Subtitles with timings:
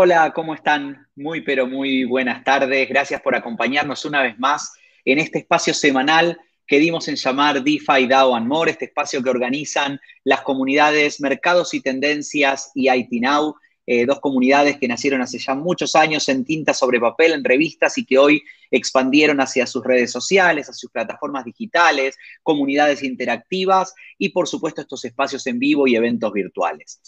[0.00, 1.08] Hola, ¿cómo están?
[1.16, 2.88] Muy, pero muy buenas tardes.
[2.88, 4.72] Gracias por acompañarnos una vez más
[5.04, 6.38] en este espacio semanal
[6.68, 11.74] que dimos en llamar DeFi, DAO and More, este espacio que organizan las comunidades Mercados
[11.74, 13.56] y Tendencias y IT Now,
[13.86, 17.98] eh, dos comunidades que nacieron hace ya muchos años en tinta sobre papel, en revistas
[17.98, 18.40] y que hoy
[18.70, 25.04] expandieron hacia sus redes sociales, hacia sus plataformas digitales, comunidades interactivas y por supuesto estos
[25.04, 27.00] espacios en vivo y eventos virtuales.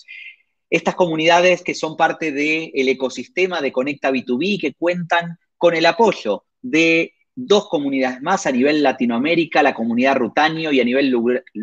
[0.70, 6.44] Estas comunidades que son parte del ecosistema de Conecta B2B, que cuentan con el apoyo
[6.62, 11.14] de dos comunidades más a nivel Latinoamérica, la comunidad Rutanio y a nivel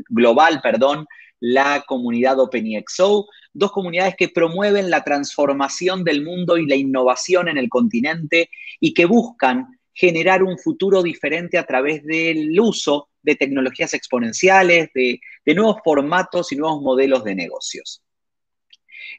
[0.09, 1.05] global, perdón,
[1.39, 7.57] la comunidad OpenEXO, dos comunidades que promueven la transformación del mundo y la innovación en
[7.57, 13.93] el continente y que buscan generar un futuro diferente a través del uso de tecnologías
[13.93, 18.03] exponenciales, de, de nuevos formatos y nuevos modelos de negocios.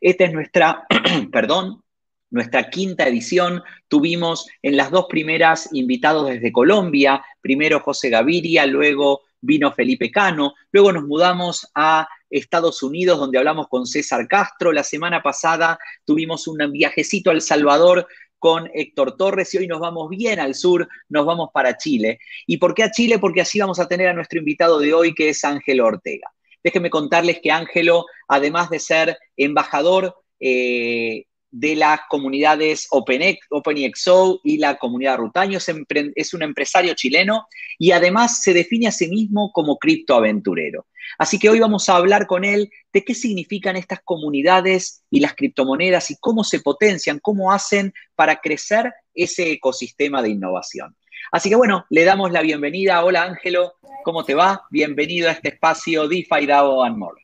[0.00, 0.86] Esta es nuestra,
[1.32, 1.82] perdón,
[2.30, 3.62] nuestra quinta edición.
[3.88, 10.54] Tuvimos en las dos primeras invitados desde Colombia, primero José Gaviria, luego vino Felipe Cano,
[10.72, 16.46] luego nos mudamos a Estados Unidos donde hablamos con César Castro, la semana pasada tuvimos
[16.48, 18.06] un viajecito a El Salvador
[18.38, 22.18] con Héctor Torres y hoy nos vamos bien al sur, nos vamos para Chile.
[22.46, 23.18] ¿Y por qué a Chile?
[23.18, 26.30] Porque así vamos a tener a nuestro invitado de hoy que es Ángelo Ortega.
[26.62, 34.76] Déjenme contarles que Ángelo, además de ser embajador eh, de las comunidades OpenEXO y la
[34.76, 37.46] comunidad Rutaño, es, un empresario chileno
[37.78, 40.86] y además se define a sí mismo como criptoaventurero.
[41.16, 45.34] Así que hoy vamos a hablar con él de qué significan estas comunidades y las
[45.34, 50.97] criptomonedas y cómo se potencian, cómo hacen para crecer ese ecosistema de innovación.
[51.32, 53.04] Así que bueno, le damos la bienvenida.
[53.04, 53.74] Hola Ángelo,
[54.04, 54.62] ¿cómo te va?
[54.70, 57.22] Bienvenido a este espacio DeFi DAO and More.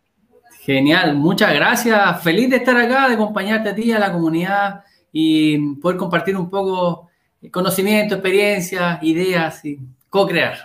[0.65, 2.23] Genial, muchas gracias.
[2.23, 6.49] Feliz de estar acá, de acompañarte a ti, a la comunidad y poder compartir un
[6.49, 7.11] poco
[7.51, 9.79] conocimiento, experiencias, ideas y
[10.09, 10.57] co-crear.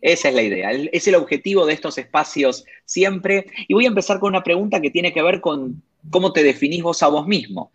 [0.00, 3.46] Esa es la idea, es el objetivo de estos espacios siempre.
[3.68, 6.82] Y voy a empezar con una pregunta que tiene que ver con cómo te definís
[6.82, 7.70] vos a vos mismo.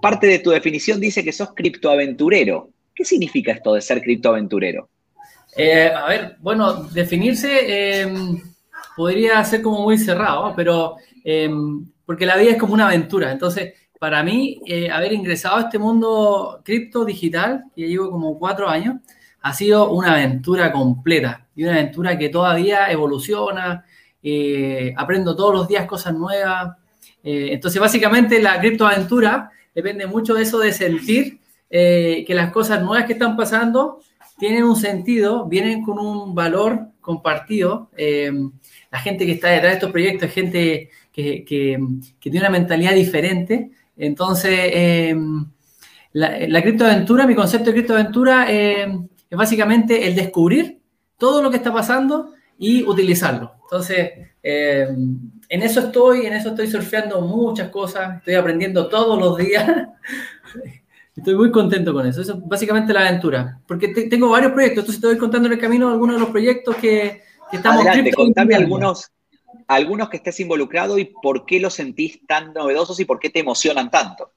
[0.00, 2.70] Parte de tu definición dice que sos criptoaventurero.
[2.96, 4.88] ¿Qué significa esto de ser criptoaventurero?
[5.54, 8.40] Eh, a ver, bueno, definirse em,
[8.96, 13.30] podría ser como muy cerrado, pero em, porque la vida es como una aventura.
[13.30, 18.66] Entonces, para mí, eh, haber ingresado a este mundo cripto digital, que llevo como cuatro
[18.66, 18.96] años,
[19.42, 23.84] ha sido una aventura completa y una aventura que todavía evoluciona,
[24.22, 26.76] eh, aprendo todos los días cosas nuevas.
[27.22, 33.06] entonces, básicamente, la criptoaventura depende mucho de eso de sentir eh, que las cosas nuevas
[33.06, 34.00] que están pasando
[34.38, 37.90] tienen un sentido, vienen con un valor compartido.
[37.96, 38.30] Eh,
[38.90, 41.44] la gente que está detrás de estos proyectos es gente que,
[42.20, 43.70] tiene una mentalidad diferente.
[43.96, 45.16] Entonces, eh,
[46.12, 48.88] la, criptoaventura, mi concepto de criptoaventura es
[49.30, 50.80] básicamente el descubrir
[51.18, 53.54] todo lo que está pasando y utilizarlo.
[53.62, 54.10] Entonces,
[54.42, 59.66] en eso estoy, en eso estoy surfeando muchas cosas, estoy aprendiendo todos los días.
[61.16, 62.20] Estoy muy contento con eso.
[62.20, 63.60] Eso es básicamente la aventura.
[63.66, 66.76] Porque tengo varios proyectos, entonces te voy contando en el camino algunos de los proyectos
[66.76, 67.86] que, estamos...
[67.86, 69.10] Adelante, contame algunos,
[69.66, 73.40] algunos que estés involucrado y por qué los sentís tan novedosos y por qué te
[73.40, 74.32] emocionan tanto.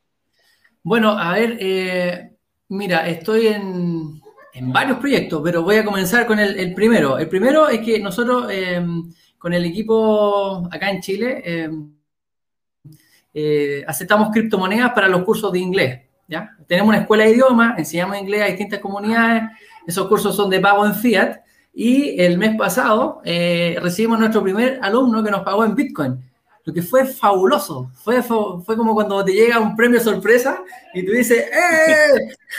[0.81, 2.31] Bueno, a ver, eh,
[2.69, 4.21] mira, estoy en,
[4.61, 7.17] varios proyectos, pero voy a comenzar con el, primero.
[7.17, 8.81] El primero es que nosotros, eh,
[9.37, 11.43] con el equipo acá en Chile,
[13.33, 16.08] eh, aceptamos criptomonedas para los cursos de inglés.
[16.67, 19.43] Tenemos una escuela de idiomas, enseñamos inglés a distintas comunidades,
[19.87, 21.37] esos cursos son de pago en fiat
[21.73, 26.19] y el mes pasado eh, recibimos nuestro primer alumno que nos pagó en Bitcoin,
[26.63, 30.61] lo que fue fabuloso, fue, fue, como cuando te llega un premio sorpresa
[30.93, 31.45] y tú dices,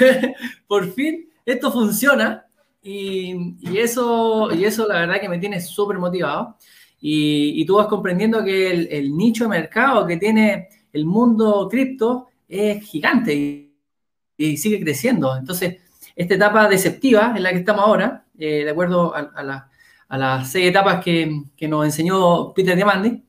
[0.00, 0.34] ¡eh!
[0.66, 2.44] Por fin, esto funciona
[2.82, 6.56] y, eso, y eso la verdad que me tiene súper motivado.
[7.02, 12.28] Y, tú vas comprendiendo que el, el nicho de mercado que tiene el mundo cripto
[12.48, 13.69] es gigante
[14.40, 15.36] y, sigue creciendo.
[15.36, 15.76] Entonces,
[16.16, 19.66] esta etapa deceptiva en la que estamos ahora, eh, de acuerdo a,
[20.18, 23.22] las seis etapas que, nos enseñó Peter Diamandi,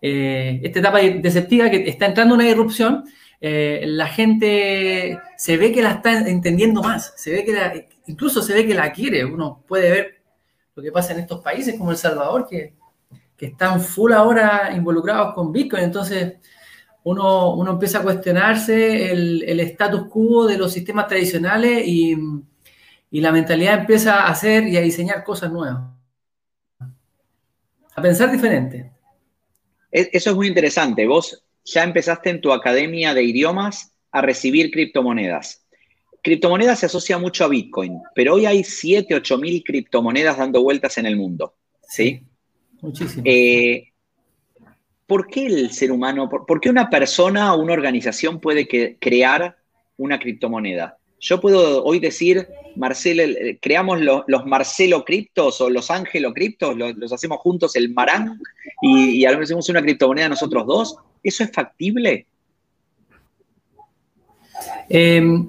[0.00, 3.04] eh, esta etapa deceptiva que está entrando una irrupción,
[3.40, 8.54] eh, la gente se ve que la está entendiendo más, se ve que incluso se
[8.54, 9.24] ve que la quiere.
[9.24, 10.22] Uno puede ver
[10.74, 12.74] lo que pasa en estos países como El Salvador, que,
[13.36, 15.84] que están full ahora involucrados con Bitcoin.
[15.84, 16.34] Entonces,
[17.04, 22.16] uno, empieza a cuestionarse el, status quo de los sistemas tradicionales y,
[23.10, 25.84] la mentalidad empieza a hacer y a diseñar cosas nuevas.
[27.94, 28.90] A pensar diferente.
[29.92, 31.06] Eso es muy interesante.
[31.06, 35.64] Vos ya empezaste en tu academia de idiomas a recibir criptomonedas.
[36.22, 40.98] Criptomonedas se asocia mucho a Bitcoin, pero hoy hay 7, 8 mil criptomonedas dando vueltas
[40.98, 41.54] en el mundo.
[41.86, 42.26] ¿sí?
[42.80, 43.22] Muchísimo.
[43.24, 43.92] Eh,
[45.06, 48.66] ¿Por qué el ser humano, por, qué una persona o una organización puede
[48.98, 49.56] crear
[49.96, 50.98] una criptomoneda?
[51.20, 57.12] Yo puedo hoy decir, Marcelo, eh, creamos los Marcelo Criptos o los Ángelo Criptos, los,
[57.12, 58.40] hacemos juntos el Marán
[58.82, 60.96] y, y ahora hacemos una criptomoneda nosotros dos.
[61.22, 62.26] ¿Eso es factible?
[64.88, 65.48] Em,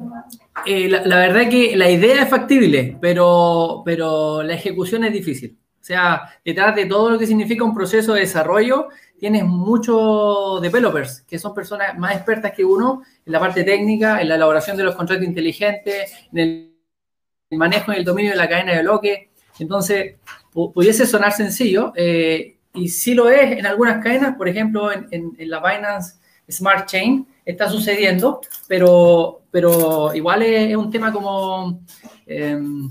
[0.65, 5.57] eh, la, la, verdad que la idea es factible, pero, pero la ejecución es difícil.
[5.79, 8.87] O sea, detrás de todo lo que significa un proceso de desarrollo,
[9.19, 14.29] tienes muchos developers, que son personas más expertas que uno en la parte técnica, en
[14.29, 18.73] la elaboración de los contratos inteligentes, en el manejo y el dominio de la cadena
[18.73, 19.29] de bloques.
[19.59, 20.15] Entonces,
[20.51, 25.49] pudiese sonar sencillo, eh, y sí lo es en algunas cadenas, por ejemplo, en, en
[25.49, 26.17] la Binance
[26.49, 31.79] Smart Chain, está sucediendo, pero, pero igual es, un tema como
[32.25, 32.89] em,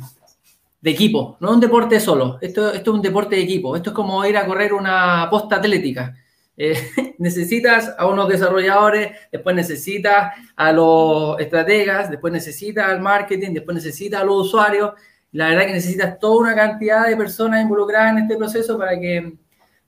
[0.85, 3.97] de equipo, no un deporte solo, esto, esto es un deporte de equipo, esto es
[3.97, 6.15] como ir a correr una posta atlética.
[6.59, 6.77] Eh,
[7.19, 14.21] necesitas a unos desarrolladores, después necesitas a los estrategas, después necesitas al marketing, después necesitas
[14.21, 14.93] a los usuarios.
[15.33, 19.33] La verdad que necesitas toda una cantidad de personas involucradas en este proceso para que,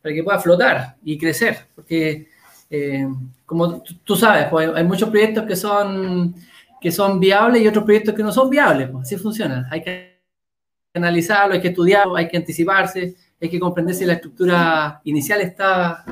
[0.00, 2.28] para que pueda flotar y crecer, porque
[2.70, 3.06] eh,
[3.44, 6.34] como tú sabes, pues hay muchos proyectos que son,
[6.80, 8.88] que son viables y otros proyectos que no son viables.
[8.88, 9.68] Pues, así funciona.
[9.70, 10.15] Hay que
[10.98, 16.04] analizarlo, hay que estudiarlo, hay que anticiparse, hay que comprender si la estructura inicial está,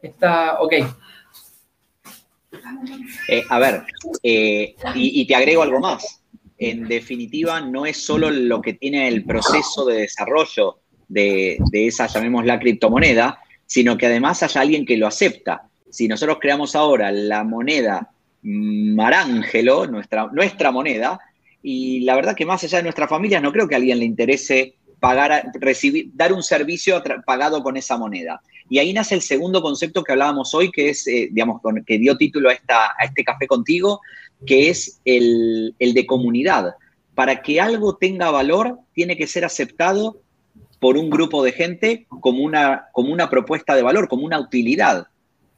[0.00, 0.72] está ok.
[3.28, 3.82] Eh, a ver,
[4.22, 6.22] eh, y, te agrego algo más.
[6.58, 10.78] En definitiva, no es solo lo que tiene el proceso de desarrollo
[11.08, 16.38] de, de esa, llamémosla, criptomoneda, sino que además haya alguien que lo acepta si nosotros
[16.40, 18.12] creamos ahora la moneda
[18.44, 21.20] Marángelo, nuestra, nuestra moneda,
[21.62, 24.04] y la verdad que más allá de nuestras familias, no creo que a alguien le
[24.04, 28.40] interese pagar, recibir, dar un servicio pagado con esa moneda.
[28.68, 32.16] Y ahí nace el segundo concepto que hablábamos hoy, que es, eh, digamos, que dio
[32.16, 34.00] título a, esta, a este café contigo,
[34.46, 36.74] que es el, el de comunidad.
[37.14, 40.20] Para que algo tenga valor, tiene que ser aceptado
[40.82, 45.06] por un grupo de gente como una, como una propuesta de valor, como una utilidad.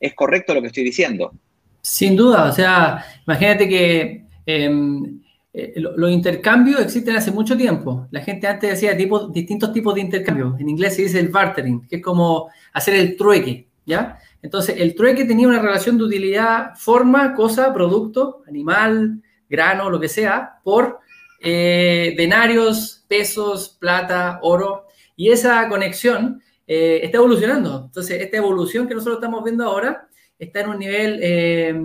[0.01, 1.33] ¿Es correcto lo que estoy diciendo?
[1.81, 5.21] Sin duda, o sea, imagínate que em,
[5.57, 8.09] eh, los intercambios existen hace mucho tiempo.
[8.11, 10.59] La gente antes decía distintos tipos de intercambios.
[10.59, 14.19] En inglés se dice el bartering, que es como hacer el trueque, ¿ya?
[14.43, 20.09] Entonces, el trueque tenía una relación de utilidad, forma, cosa, producto, animal, grano, lo que
[20.09, 20.99] sea, por
[21.41, 24.87] eh, denarios, pesos, plata, oro.
[25.15, 27.85] Y esa conexión eh, está evolucionando.
[27.87, 31.81] Entonces, esta evolución que nosotros estamos viendo ahora está en un nivel eh,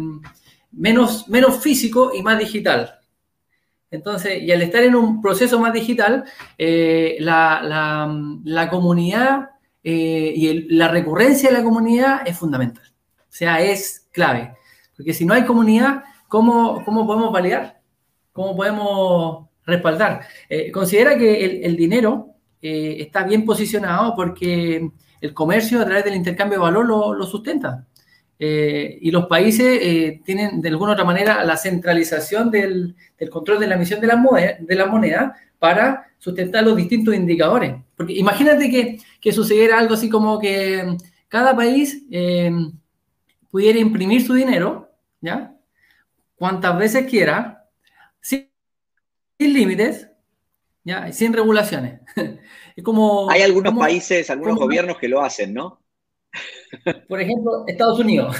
[0.71, 2.98] menos, menos físico y más digital.
[3.91, 6.25] Entonces, y al estar en un proceso más digital,
[6.57, 9.49] eh, la, comunidad
[9.81, 12.85] y la recurrencia de la comunidad es fundamental.
[13.17, 14.53] O sea, es clave.
[14.95, 17.81] Porque si no hay comunidad, ¿cómo, cómo podemos validar?
[18.33, 20.21] ¿Cómo podemos respaldar?
[20.73, 24.91] considera que el, dinero eh, está bien posicionado porque
[25.21, 27.85] el comercio a través del intercambio de valor lo, sustenta.
[28.41, 32.95] Eh, y los países eh, tienen de alguna otra manera la centralización del,
[33.29, 37.75] control de la emisión de la, moneda, de la moneda para sustentar los distintos indicadores.
[37.97, 40.95] Porque imagínate que, que sucediera algo así como que
[41.27, 42.05] cada país
[43.51, 44.89] pudiera imprimir su dinero,
[45.21, 45.55] ¿ya?
[46.35, 47.67] Cuantas veces quiera,
[48.21, 48.47] sin
[49.39, 50.09] límites,
[50.83, 51.11] ¿ya?
[51.11, 52.01] sin regulaciones.
[52.75, 55.78] es como, Hay algunos países, algunos gobiernos que lo hacen, ¿no?
[57.07, 58.35] Por ejemplo, Estados Unidos.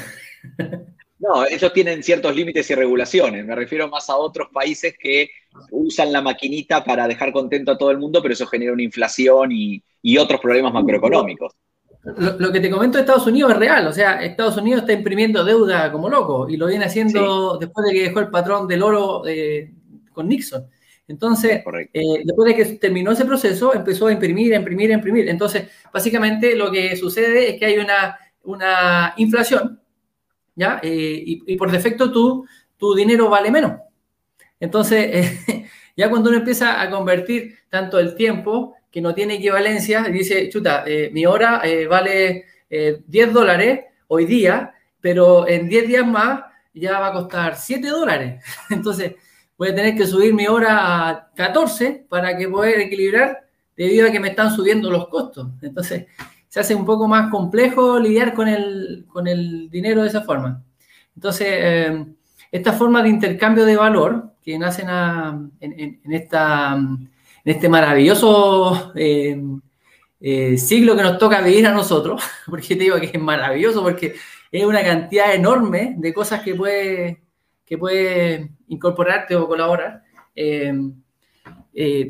[1.19, 3.46] No, ellos tienen ciertos límites y regulaciones.
[3.46, 5.29] Me refiero más a otros países que
[5.69, 9.51] usan la maquinita para dejar contento a todo el mundo, pero eso genera una inflación
[9.51, 9.84] y,
[10.17, 11.53] otros problemas macroeconómicos.
[12.15, 13.86] Lo, que te comento de Estados Unidos es real.
[13.88, 17.93] O sea, Estados Unidos está imprimiendo deuda como loco y lo viene haciendo después de
[17.93, 19.74] que dejó el patrón del oro eh,
[20.13, 20.65] con Nixon.
[21.10, 25.28] Entonces, eh, después de que terminó ese proceso, empezó a imprimir, a imprimir, a imprimir.
[25.28, 29.82] Entonces, básicamente lo que sucede es que hay una, una inflación,
[30.56, 30.80] ¿ya?
[30.84, 32.46] Eh, y, por defecto tu,
[32.78, 33.82] tu dinero vale menos.
[34.60, 35.44] Entonces,
[35.98, 40.84] ya cuando uno empieza a convertir tanto el tiempo, que no tiene equivalencia, dice, chuta,
[40.86, 47.08] eh, mi hora vale 10 dólares hoy día, pero en 10 días más ya va
[47.08, 48.44] a costar 7 dólares.
[48.70, 49.16] Entonces,
[49.60, 54.12] voy a tener que subir mi hora a 14 para que poder equilibrar debido a
[54.12, 55.50] que me están subiendo los costos.
[55.62, 56.06] Entonces,
[56.48, 60.63] se hace un poco más complejo lidiar con el, con el dinero de esa forma.
[61.13, 62.06] Entonces, eh,
[62.50, 64.88] Estas formas de intercambio de valor que nacen
[65.60, 67.10] en, esta, en
[67.44, 69.39] este maravilloso eh,
[70.22, 74.16] eh, siglo que nos toca vivir a nosotros, porque te digo que es maravilloso, porque
[74.51, 77.22] es una cantidad enorme de cosas que puede,
[77.66, 80.03] que puede incorporarte o colaborar,
[80.35, 80.73] eh,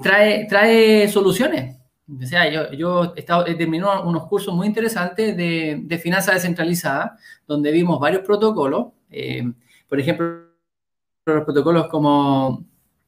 [0.02, 1.78] trae, trae soluciones.
[2.08, 6.36] O sea, yo, yo he, estado, he terminado unos cursos muy interesantes de, de finanzas
[6.36, 7.12] descentralizadas,
[7.48, 8.88] donde vimos varios protocolos.
[9.88, 10.50] por ejemplo,
[11.26, 12.66] los protocolos como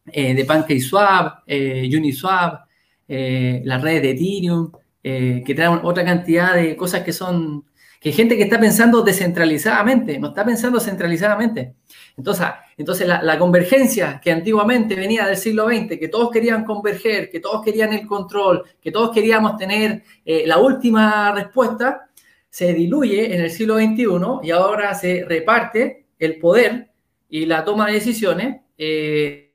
[0.07, 2.65] eh, de PancakeSwap, eh, Uniswap,
[3.07, 4.71] eh, las redes de Ethereum,
[5.03, 7.65] eh, que traen otra cantidad de cosas que son,
[7.99, 11.75] que hay gente que está pensando descentralizadamente, no está pensando centralizadamente.
[12.17, 17.39] Entonces, entonces la, convergencia que antiguamente venía del siglo XX, que todos querían converger, que
[17.39, 22.09] todos querían el control, que todos queríamos tener la última respuesta,
[22.51, 24.05] se diluye en el siglo XXI
[24.43, 26.91] y ahora se reparte el poder
[27.29, 29.53] y la toma de decisiones eh,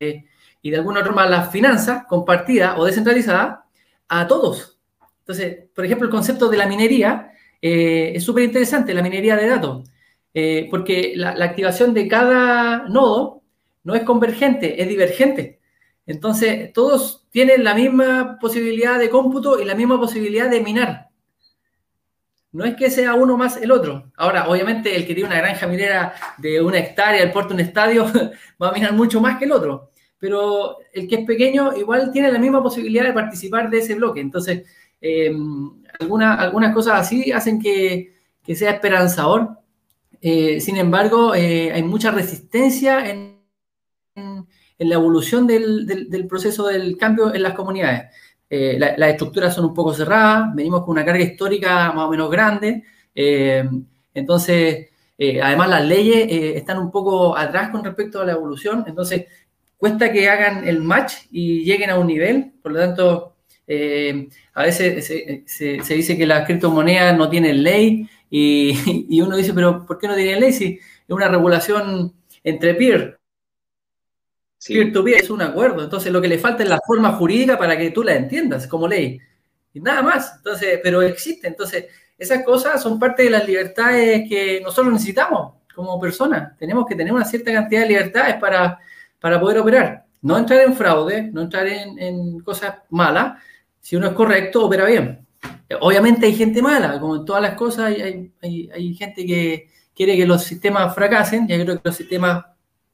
[0.00, 0.24] eh,
[0.62, 3.58] y de alguna forma las finanzas compartidas o descentralizadas
[4.08, 4.78] a todos.
[5.20, 9.46] Entonces, por ejemplo, el concepto de la minería eh, es súper interesante, la minería de
[9.46, 9.88] datos,
[10.70, 13.42] porque la, activación de cada nodo
[13.84, 15.60] no es convergente, es divergente.
[16.06, 21.10] Entonces, todos tienen la misma posibilidad de cómputo y la misma posibilidad de minar
[22.54, 24.12] no es que sea uno más el otro.
[24.16, 27.68] Ahora, obviamente, el que tiene una granja minera de una hectárea, el puerto de un
[27.68, 28.06] estadio,
[28.62, 29.90] va a minar mucho más que el otro.
[30.20, 34.20] Pero el que es pequeño igual tiene la misma posibilidad de participar de ese bloque.
[34.20, 34.62] Entonces,
[35.00, 35.34] eh,
[35.98, 38.14] algunas cosas así hacen que,
[38.54, 39.58] sea esperanzador.
[40.26, 43.34] Eh, sin embargo, eh, hay mucha resistencia en,
[44.78, 48.10] la evolución del proceso del cambio en las comunidades.
[48.48, 52.30] Eh, las estructuras son un poco cerradas, venimos con una carga histórica más o menos
[52.30, 52.84] grande,
[54.14, 54.88] entonces,
[55.42, 56.26] además las leyes
[56.56, 59.26] están un poco atrás con respecto a la evolución, entonces
[59.76, 63.36] cuesta que hagan el match y lleguen a un nivel, por lo tanto,
[64.54, 65.06] a veces
[65.46, 70.08] se, dice que las criptomonedas no tienen ley y, y, uno dice, pero ¿por qué
[70.08, 72.12] no tienen ley si es una regulación
[72.42, 73.20] entre peer?
[75.18, 75.84] es un acuerdo.
[75.84, 78.88] Entonces, lo que le falta es la forma jurídica para que tú la entiendas como
[78.88, 79.20] ley.
[79.72, 80.34] Y nada más.
[80.38, 81.46] Entonces, pero existe.
[81.46, 81.86] Entonces,
[82.18, 86.56] esas cosas son parte de las libertades que nosotros necesitamos como personas.
[86.58, 88.78] Tenemos que tener una cierta cantidad de libertades para,
[89.20, 90.06] para poder operar.
[90.22, 93.42] No entrar en fraude, no entrar en, cosas malas.
[93.80, 95.23] Si uno es correcto, opera bien.
[95.80, 100.16] Obviamente hay gente mala, como en todas las cosas, hay, hay, hay gente que quiere
[100.16, 102.44] que los sistemas fracasen y hay que los sistemas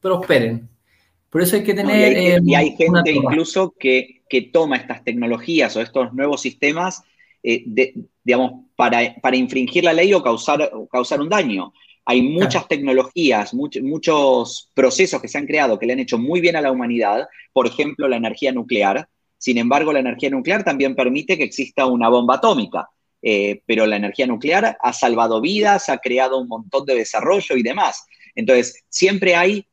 [0.01, 0.69] prosperen.
[1.31, 2.43] Por eso hay que tener...
[2.43, 7.03] y, hay, eh, gente incluso que, que, toma estas tecnologías o estos nuevos sistemas,
[7.43, 7.65] eh,
[8.25, 11.73] digamos, para, para, infringir la ley o causar, causar un daño.
[12.05, 16.57] Hay muchas tecnologías, muchos procesos que se han creado que le han hecho muy bien
[16.57, 19.09] a la humanidad, por ejemplo, la energía nuclear.
[19.41, 22.89] Sin embargo, la energía nuclear también permite que exista una bomba atómica.
[23.23, 27.63] Eh, pero la energía nuclear ha salvado vidas, ha creado un montón de desarrollo y
[27.63, 28.07] demás.
[28.35, 29.67] Entonces, siempre hay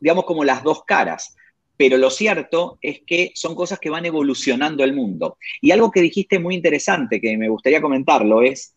[0.00, 1.36] digamos, como las dos caras.
[1.76, 5.38] Pero lo cierto es que son cosas que van evolucionando el mundo.
[5.60, 8.74] Y algo que dijiste muy interesante, que me gustaría comentarlo, es,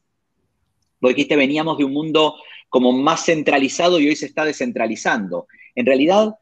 [0.99, 2.35] vos dijiste, veníamos de un mundo
[2.67, 5.47] como más centralizado y hoy se está descentralizando.
[5.75, 6.35] En realidad,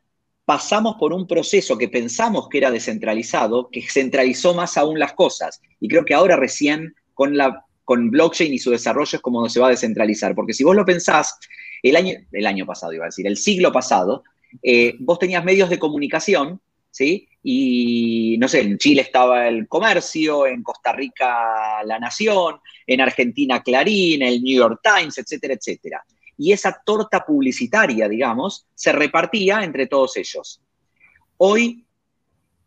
[0.48, 5.60] pasamos por un proceso que pensamos que era descentralizado, que centralizó más aún las cosas.
[5.82, 9.60] Y creo que ahora recién con, la, con blockchain y su desarrollo es como se
[9.60, 10.34] va a descentralizar.
[10.36, 11.38] Porque si vos lo pensás,
[11.84, 14.24] el año, el año pasado, iba a decir, el siglo pasado,
[14.64, 16.62] eh, vos tenías medios de comunicación,
[16.92, 17.28] ¿sí?
[17.44, 23.62] Y no sé, en Chile estaba el comercio, en Costa Rica La Nación, en Argentina
[23.62, 26.06] Clarín, el New York Times, etcétera, etcétera.
[26.38, 30.62] Y esa torta publicitaria, digamos, se repartía entre todos ellos.
[31.38, 31.86] Hoy,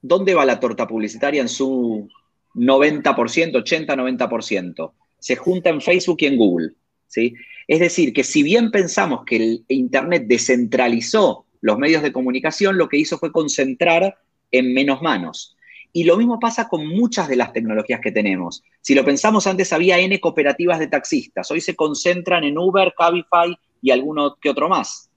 [0.02, 2.08] ¿dónde va la torta publicitaria en su
[2.54, 4.92] 90%, 80-90%?
[5.18, 6.72] Se junta en Facebook y en Google.
[7.06, 7.34] ¿sí?
[7.68, 12.88] Es decir, que si bien pensamos que el Internet descentralizó los medios de comunicación, lo
[12.88, 14.16] que hizo fue concentrar
[14.50, 15.56] en menos manos.
[15.92, 18.62] Y lo mismo pasa con muchas de las tecnologías que tenemos.
[18.80, 23.56] Si lo pensamos, antes había N cooperativas de taxistas, hoy se concentran en Uber, Cabify
[23.82, 25.11] y alguno que otro más.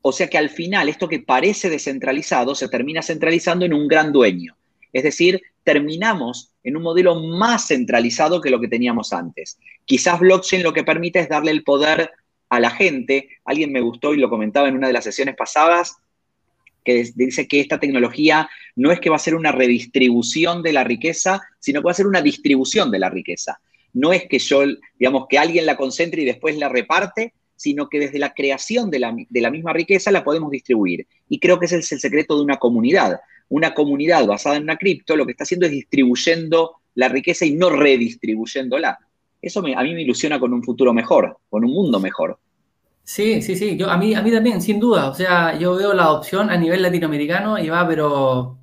[0.00, 4.12] O sea que al final esto que parece descentralizado se termina centralizando en un gran
[4.12, 4.56] dueño.
[4.92, 9.58] Es decir, terminamos en un modelo más centralizado que lo que teníamos antes.
[9.84, 12.10] Quizás blockchain lo que permite es darle el poder
[12.48, 13.28] a la gente.
[13.44, 15.96] Alguien me gustó y lo comentaba en una de las sesiones pasadas,
[16.88, 20.84] que dice que esta tecnología no es que va a ser una redistribución de la
[20.84, 23.60] riqueza, sino que va a ser una distribución de la riqueza.
[23.92, 24.62] No es que yo,
[24.98, 29.00] digamos, que alguien la concentre y después la reparte, sino que desde la creación de
[29.00, 31.06] la, de la misma riqueza la podemos distribuir.
[31.28, 33.20] Y creo que ese es el secreto de una comunidad.
[33.50, 37.52] Una comunidad basada en una cripto lo que está haciendo es distribuyendo la riqueza y
[37.52, 38.98] no redistribuyéndola.
[39.42, 42.38] Eso a mí me ilusiona con un futuro mejor, con un mundo mejor.
[43.08, 43.76] Sí, sí, sí.
[43.78, 45.08] Yo, a, mí, a mí también, sin duda.
[45.08, 48.58] O sea, yo veo la opción a nivel latinoamericano y va, pero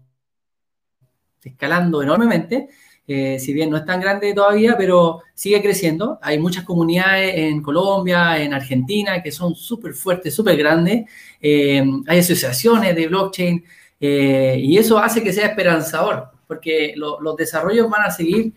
[1.44, 2.70] escalando enormemente.
[3.08, 6.20] Eh, si bien no es tan grande todavía, pero sigue creciendo.
[6.22, 11.10] Hay muchas comunidades en Colombia, en Argentina, que son súper fuertes, súper grandes.
[11.42, 13.64] Eh, hay asociaciones de blockchain
[14.00, 18.54] eh, y eso hace que sea esperanzador, porque los desarrollos van a seguir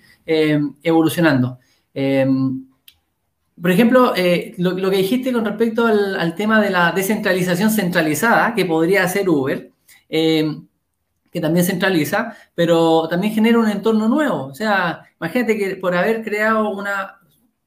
[0.83, 1.59] evolucionando.
[3.61, 4.13] Por ejemplo,
[4.59, 9.29] lo, que dijiste con respecto al, al, tema de la descentralización centralizada, que podría hacer
[9.29, 9.71] Uber,
[10.09, 14.47] que también centraliza, pero también genera un entorno nuevo.
[14.47, 17.19] O sea, imagínate que por haber creado una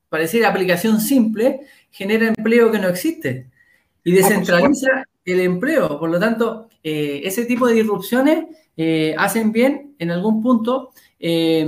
[0.09, 3.49] parecida aplicación simple, genera empleo que no existe
[4.03, 5.99] y ah, descentraliza el empleo.
[5.99, 8.45] Por lo tanto, eh, ese tipo de disrupciones
[8.75, 11.65] eh, hacen bien en algún punto, eh,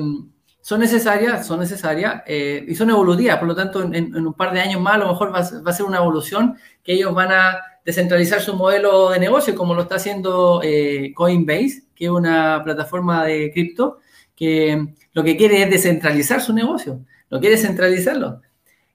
[0.63, 3.37] son necesarias, son necesarias y son evolutivas.
[3.37, 5.85] Por lo tanto, en, un par de años más, a lo mejor va, a ser
[5.85, 10.61] una evolución que ellos van a descentralizar su modelo de negocio, como lo está haciendo
[10.63, 13.97] eh, Coinbase, que es una plataforma de cripto,
[14.33, 18.39] que lo que quiere es descentralizar su negocio, lo quiere centralizarlo.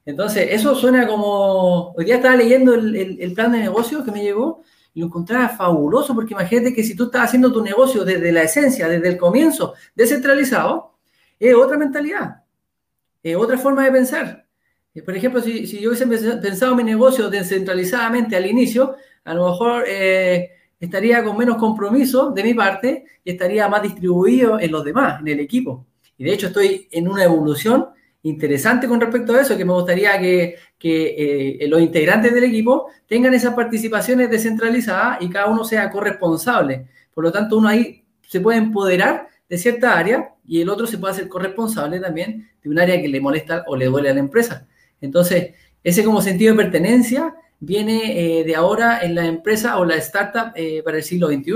[0.07, 4.63] Entonces, eso suena como, hoy día estaba leyendo el, plan de negocio que me llegó
[4.95, 8.41] y lo encontraba fabuloso, porque imagínate que si tú estás haciendo tu negocio desde la
[8.41, 10.95] esencia, desde el comienzo, descentralizado,
[11.39, 12.43] es otra mentalidad,
[13.23, 14.45] es otra forma de pensar.
[14.93, 16.05] Eh, por ejemplo, si, yo hubiese
[16.37, 22.43] pensado mi negocio descentralizadamente al inicio, a lo mejor eh, estaría con menos compromiso de
[22.43, 25.85] mi parte y estaría más distribuido en los demás, en el equipo.
[26.17, 27.87] Y de hecho estoy en una evolución
[28.23, 33.33] interesante con respecto a eso, que me gustaría que, eh, los integrantes del equipo tengan
[33.33, 36.87] esas participaciones descentralizadas y cada uno sea corresponsable.
[37.13, 40.97] Por lo tanto, uno ahí se puede empoderar de cierta área y el otro se
[40.97, 44.19] puede hacer corresponsable también de un área que le molesta o le duele a la
[44.19, 44.67] empresa.
[44.99, 49.95] Entonces, ese como sentido de pertenencia viene eh, de ahora en la empresa o la
[49.97, 51.53] startup eh, para el siglo XXI.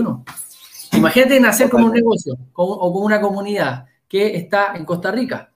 [0.95, 5.51] Imagínate nacer como un negocio o como una comunidad que está en Costa Rica,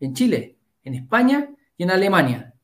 [0.00, 2.54] en Chile, en España y en Alemania.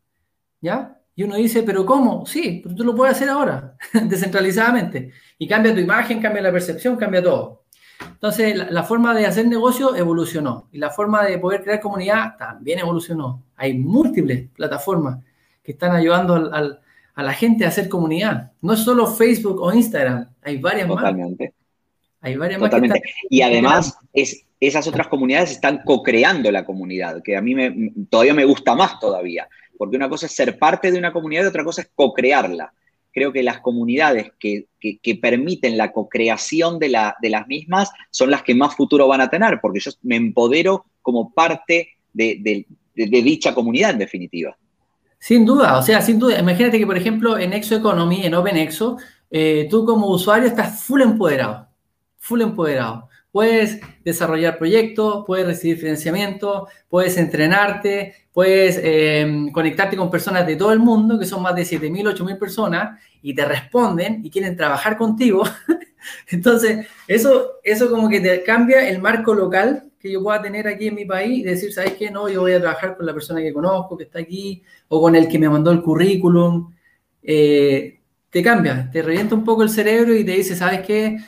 [0.63, 0.99] ¿Ya?
[1.15, 2.25] Y uno dice, ¿pero cómo?
[2.25, 5.13] Sí, pero tú lo puedes hacer ahora, descentralizadamente.
[5.37, 7.66] Y cambia tu imagen, cambia la percepción, cambia todo.
[8.01, 12.79] Entonces, la, forma de hacer negocio evolucionó y la forma de poder crear comunidad también
[12.79, 13.43] evolucionó.
[13.57, 15.19] Hay múltiples plataformas
[15.63, 16.51] que están ayudando
[17.15, 18.53] a la gente a hacer comunidad.
[18.61, 21.45] No es solo Facebook o Instagram, hay varias Totalmente.
[21.45, 21.53] más.
[22.21, 23.01] Hay varias Totalmente.
[23.31, 28.35] y además, es, esas otras comunidades están co-creando la comunidad, que a mí me, todavía
[28.35, 31.65] me gusta más todavía, porque una cosa es ser parte de una comunidad y otra
[31.65, 32.73] cosa es co-crearla
[33.17, 34.69] creo que las comunidades que,
[35.23, 36.89] permiten la co-creación de,
[37.23, 40.85] de, las mismas son las que más futuro van a tener, porque yo me empodero
[41.01, 44.55] como parte de, dicha comunidad en definitiva.
[45.19, 46.39] Sin duda, o sea, sin duda.
[46.39, 48.99] Imagínate que, por ejemplo, en Exo Economy, en OpenExo,
[49.31, 51.69] eh, tú como usuario estás full empoderado,
[52.19, 53.06] full empoderado.
[53.37, 60.73] Puedes desarrollar proyectos, puedes recibir financiamiento, puedes entrenarte, puedes em, conectarte con personas de todo
[60.73, 64.97] el mundo, que son más de 7.000, 8.000 personas, y te responden y quieren trabajar
[64.97, 65.43] contigo.
[66.31, 70.87] Entonces, eso, eso como que te cambia el marco local que yo pueda tener aquí
[70.87, 72.11] en mi país y decir, ¿sabes qué?
[72.11, 75.15] No, yo voy a trabajar con la persona que conozco, que está aquí, o con
[75.15, 76.73] el que me mandó el currículum.
[77.23, 81.19] Eh, te cambia, te revienta un poco el cerebro y te dice, ¿sabes qué?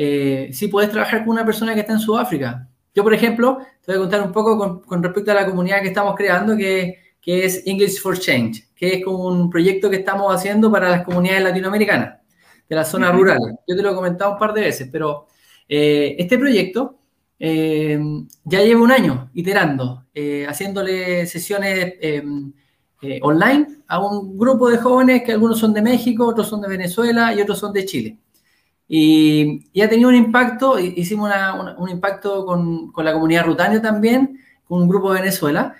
[0.00, 2.68] Eh, sí puedes trabajar con una persona que está en Sudáfrica.
[2.94, 5.88] Yo, por ejemplo, te voy a contar un poco con, respecto a la comunidad que
[5.88, 10.72] estamos creando, que, es English for Change, que es como un proyecto que estamos haciendo
[10.72, 12.20] para las comunidades latinoamericanas,
[12.66, 13.54] de las zonas rurales.
[13.66, 15.26] Yo te lo he comentado un par de veces, pero
[15.68, 17.00] eh, este proyecto
[17.38, 18.00] eh,
[18.44, 21.96] ya lleva un año iterando, eh, haciéndole sesiones
[23.20, 27.34] online a un grupo de jóvenes que algunos son de México, otros son de Venezuela
[27.34, 28.18] y otros son de Chile.
[28.88, 31.30] Y, ha tenido un impacto, hicimos
[31.76, 35.74] un impacto con, con, la comunidad rutánea también, con un grupo de Venezuela,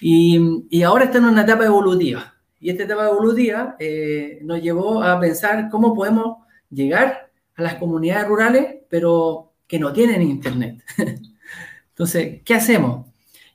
[0.00, 2.34] y, y, ahora está en una etapa evolutiva.
[2.60, 6.38] Y esta etapa evolutiva eh, nos llevó a pensar cómo podemos
[6.70, 10.82] llegar a las comunidades rurales, pero que no tienen internet.
[11.90, 13.06] Entonces, ¿qué hacemos?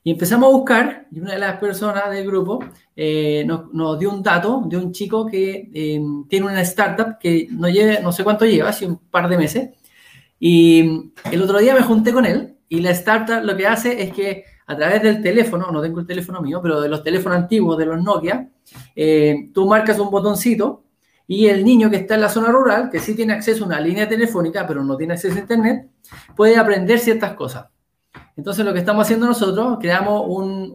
[0.03, 2.63] Y empezamos a buscar, y una de las personas del grupo
[2.95, 7.67] eh, nos, dio un dato de un chico que em, tiene una startup que no,
[7.67, 9.69] lleva, no sé cuánto lleva, hace un par de meses.
[10.39, 14.13] Y el otro día me junté con él y la startup lo que hace es
[14.13, 17.77] que a través del teléfono, no tengo el teléfono mío, pero de los teléfonos antiguos,
[17.77, 18.49] de los Nokia,
[18.95, 20.83] eh, tú marcas un botoncito
[21.25, 23.79] y el niño que está en la zona rural, que sí tiene acceso a una
[23.79, 25.89] línea telefónica, pero no tiene acceso a Internet,
[26.35, 27.65] puede aprender ciertas cosas.
[28.35, 30.23] Entonces lo que estamos haciendo nosotros, creamos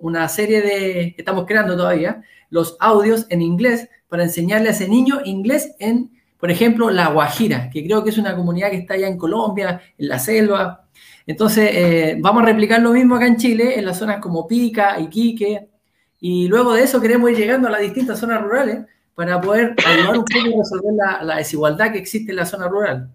[0.02, 5.20] una serie de, estamos creando todavía, los audios en inglés para enseñarle a ese niño
[5.24, 9.08] inglés en, por ejemplo, La Guajira, que creo que es una comunidad que está allá
[9.08, 10.86] en Colombia, en la selva.
[11.26, 15.00] Entonces, eh, vamos a replicar lo mismo acá en Chile, en las zonas como Pica,
[15.00, 15.68] Iquique,
[16.20, 20.18] y luego de eso queremos ir llegando a las distintas zonas rurales para poder ayudar
[20.18, 23.10] un poco a resolver la, la desigualdad que existe en la zona rural.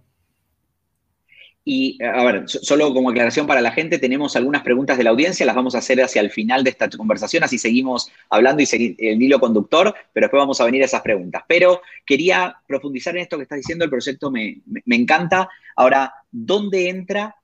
[1.72, 5.46] Y, a ver, solo como aclaración para la gente, tenemos algunas preguntas de la audiencia,
[5.46, 8.96] las vamos a hacer hacia el final de esta conversación, así seguimos hablando y seguir
[8.98, 11.44] el hilo conductor, pero después vamos a venir a esas preguntas.
[11.48, 15.48] Pero quería profundizar en esto que estás diciendo, el proyecto me, encanta.
[15.76, 17.36] Ahora, ¿dónde entra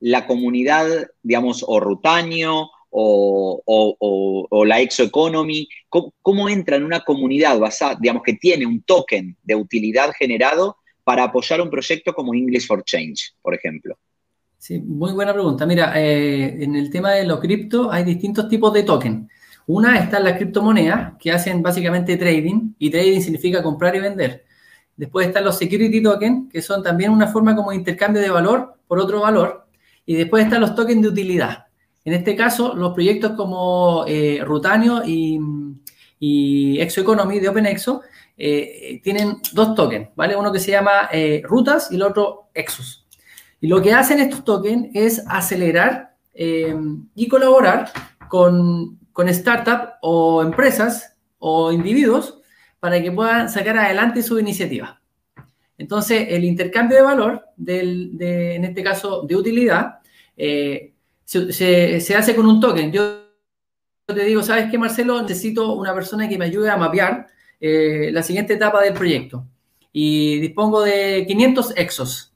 [0.00, 0.86] la comunidad,
[1.22, 5.68] digamos, o Rutaño o, la exoeconomy?
[5.90, 10.78] ¿Cómo, ¿Cómo entra en una comunidad basada, digamos, que tiene un token de utilidad generado
[11.04, 13.96] para apoyar un proyecto como English for Change, por ejemplo?
[14.58, 15.66] Sí, muy buena pregunta.
[15.66, 19.28] Mira, eh, en el tema de los cripto hay distintos tipos de token.
[19.66, 24.44] Una está en las criptomonedas, que hacen básicamente trading, y trading significa comprar y vender.
[24.96, 28.74] Después están los security tokens, que son también una forma como de intercambio de valor
[28.86, 29.66] por otro valor.
[30.06, 31.66] Y después están los tokens de utilidad.
[32.04, 35.38] En este caso, los proyectos como eh, Rutanio y,
[36.18, 38.02] y Exoeconomy de OpenExo
[38.36, 40.34] eh, tienen dos tokens, ¿vale?
[40.34, 43.06] Uno que se llama eh, rutas y el otro Exos.
[43.60, 46.74] Y lo que hacen estos tokens es acelerar eh,
[47.14, 47.90] y colaborar
[48.28, 52.40] con, con startups o empresas o individuos
[52.80, 55.00] para que puedan sacar adelante su iniciativa.
[55.78, 60.00] Entonces, el intercambio de valor, del, de, en este caso de utilidad,
[60.36, 62.92] se, se, hace con un token.
[62.92, 63.22] Yo
[64.06, 65.22] te digo, ¿sabes qué, Marcelo?
[65.22, 67.26] Necesito una persona que me ayude a mapear
[67.66, 69.46] eh, la siguiente etapa del proyecto
[69.90, 72.34] y dispongo de 500 exos.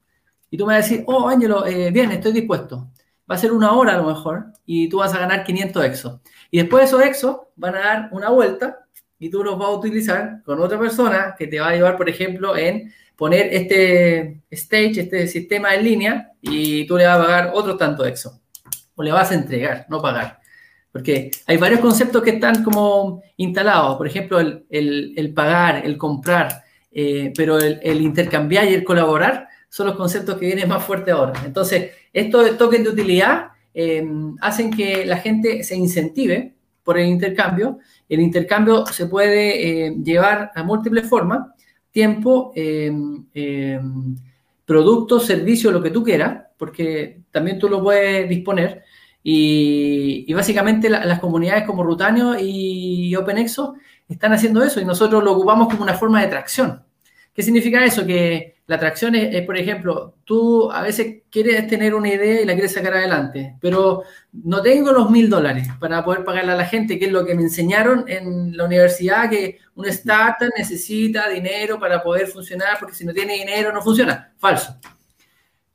[0.51, 2.89] Y tú me vas a decir, oh, Ángelo, eh, bien, estoy dispuesto.
[3.31, 6.21] Va a ser una hora a lo mejor y tú vas a ganar 500 exos.
[6.51, 8.87] Y después esos exos van a dar una vuelta
[9.19, 12.09] y tú los vas a utilizar con otra persona que te va a ayudar, por
[12.09, 17.51] ejemplo, en poner este stage, este sistema en línea y tú le vas a pagar
[17.53, 18.41] otro tanto exo.
[18.95, 20.38] O le vas a entregar, no pagar.
[20.99, 27.33] Porque hay varios conceptos que están como instalados, por ejemplo, el, pagar, el comprar, eh,
[27.37, 31.41] pero el, intercambiar y el colaborar son los conceptos que vienen más fuertes ahora.
[31.47, 34.05] Entonces, estos tokens de utilidad eh,
[34.41, 37.79] hacen que la gente se incentive por el intercambio.
[38.09, 41.47] El intercambio se puede eh, llevar a múltiples formas,
[41.93, 42.53] tiempo,
[44.65, 48.83] producto, servicio, lo que tú quieras, porque también tú lo puedes disponer.
[49.23, 53.75] Y, básicamente las comunidades como Rutanio y OpenExo
[54.09, 56.83] están haciendo eso y nosotros lo ocupamos como una forma de tracción.
[57.35, 58.05] ¿Qué significa eso?
[58.05, 62.55] Que la tracción es, por ejemplo, tú a veces quieres tener una idea y la
[62.55, 64.03] quieres sacar adelante, pero
[64.33, 67.35] no tengo los mil dólares para poder pagarle a la gente, que es lo que
[67.35, 73.07] me enseñaron en la universidad, que un startup necesita dinero para poder funcionar, porque si
[73.07, 74.33] no tiene dinero no funciona.
[74.37, 74.77] Falso.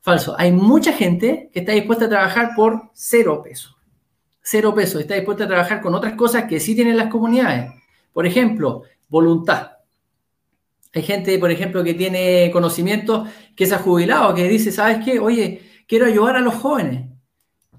[0.04, 0.36] Falso.
[0.38, 3.74] Hay mucha gente que está dispuesta a trabajar por cero pesos.
[4.42, 5.00] Cero pesos.
[5.00, 7.72] Está dispuesta a trabajar con otras cosas que sí tienen las comunidades.
[8.12, 9.72] Por ejemplo, voluntad.
[10.94, 15.20] Hay gente, por ejemplo, que tiene conocimiento, que se ha jubilado, que dice, ¿sabes qué?
[15.20, 17.10] Oye, quiero ayudar a los jóvenes.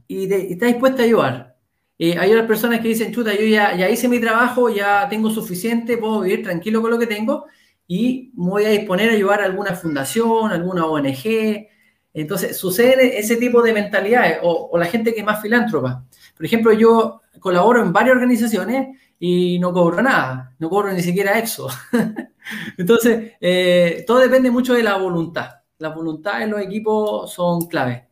[0.08, 1.56] Y, está dispuesta a ayudar.
[1.98, 5.28] Eh, hay otras personas que dicen, chuta, yo ya, ya hice mi trabajo, ya tengo
[5.28, 7.44] suficiente, puedo vivir tranquilo con lo que tengo
[7.86, 11.68] y me voy a disponer a ayudar a alguna fundación, alguna ONG,
[12.14, 16.04] entonces, sucede ese tipo de mentalidades, o, la gente que es más filántropa.
[16.36, 21.36] Por ejemplo, yo colaboro en varias organizaciones y no cobro nada, no cobro ni siquiera
[21.38, 21.68] EXO.
[22.78, 25.56] Entonces, eh, todo depende mucho de la voluntad.
[25.78, 28.06] La voluntad en los equipos son clave.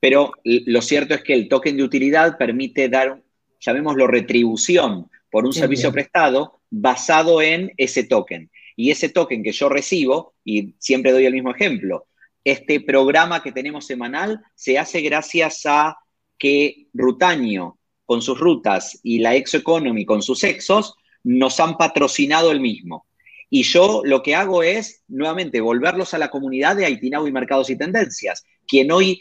[0.00, 3.20] Pero lo cierto es que el token de utilidad permite dar,
[3.60, 8.50] llamémoslo retribución por un servicio prestado basado en ese token.
[8.80, 12.06] Y ese token que yo recibo, y siempre doy el mismo ejemplo,
[12.44, 15.96] este programa que tenemos semanal se hace gracias a
[16.38, 22.52] que Rutaño con sus rutas y la Exo Economy con sus exos nos han patrocinado
[22.52, 23.04] el mismo.
[23.50, 27.70] Y yo lo que hago es, nuevamente, volverlos a la comunidad de Haitinau y Mercados
[27.70, 29.20] y Tendencias, quien hoy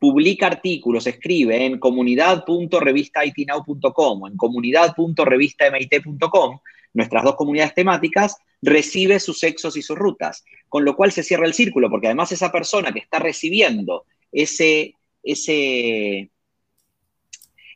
[0.00, 6.58] publica artículos, escribe en comunidad.revistahaitinau.com o en comunidad.revistamit.com,
[6.94, 11.46] nuestras dos comunidades temáticas, recibe sus sexos y sus rutas, con lo cual se cierra
[11.46, 16.30] el círculo, porque además esa persona que está recibiendo ese, ese,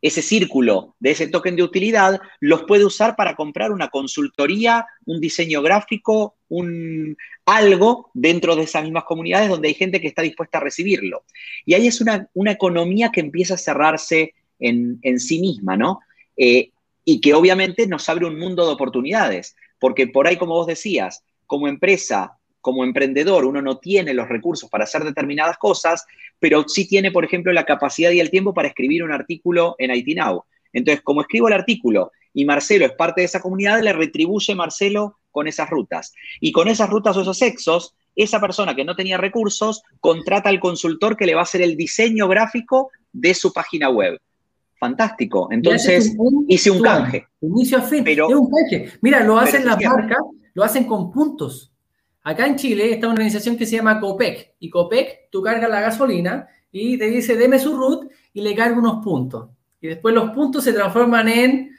[0.01, 5.21] ese círculo de ese token de utilidad los puede usar para comprar una consultoría, un
[5.21, 10.59] diseño gráfico, un algo dentro de esas mismas comunidades donde hay gente que está dispuesta
[10.59, 11.25] a recibirlo.
[11.65, 16.01] Y ahí es una, economía que empieza a cerrarse en, sí misma, ¿no?
[16.37, 16.71] Eh,
[17.11, 21.25] y que obviamente nos abre un mundo de oportunidades, porque por ahí, como vos decías,
[21.47, 26.05] como empresa, como emprendedor, uno no tiene los recursos para hacer determinadas cosas,
[26.39, 29.91] pero sí tiene, por ejemplo, la capacidad y el tiempo para escribir un artículo en
[29.91, 30.45] IT Now.
[30.75, 35.17] Entonces, como escribo el artículo y Marcelo es parte de esa comunidad, le retribuye Marcelo
[35.31, 36.13] con esas rutas.
[36.41, 40.61] Y con esas rutas o esos sexos, esa persona que no tenía recursos contrata al
[40.61, 44.21] consultor que le va a hacer el diseño gráfico de su página web.
[44.79, 45.49] Fantástico.
[45.51, 47.27] Entonces, hice un canje.
[47.41, 48.05] Inicio a fin.
[48.05, 48.93] Pero, es un canje.
[49.01, 50.19] Mira, lo hacen las marcas,
[50.55, 51.73] lo hacen con puntos.
[52.23, 54.55] Acá en Chile está una organización que se llama COPEC.
[54.61, 58.79] Y COPEC, tú cargas la gasolina y te dice, deme su root y le carga
[58.79, 59.49] unos puntos.
[59.81, 61.71] Y después los puntos se transforman en,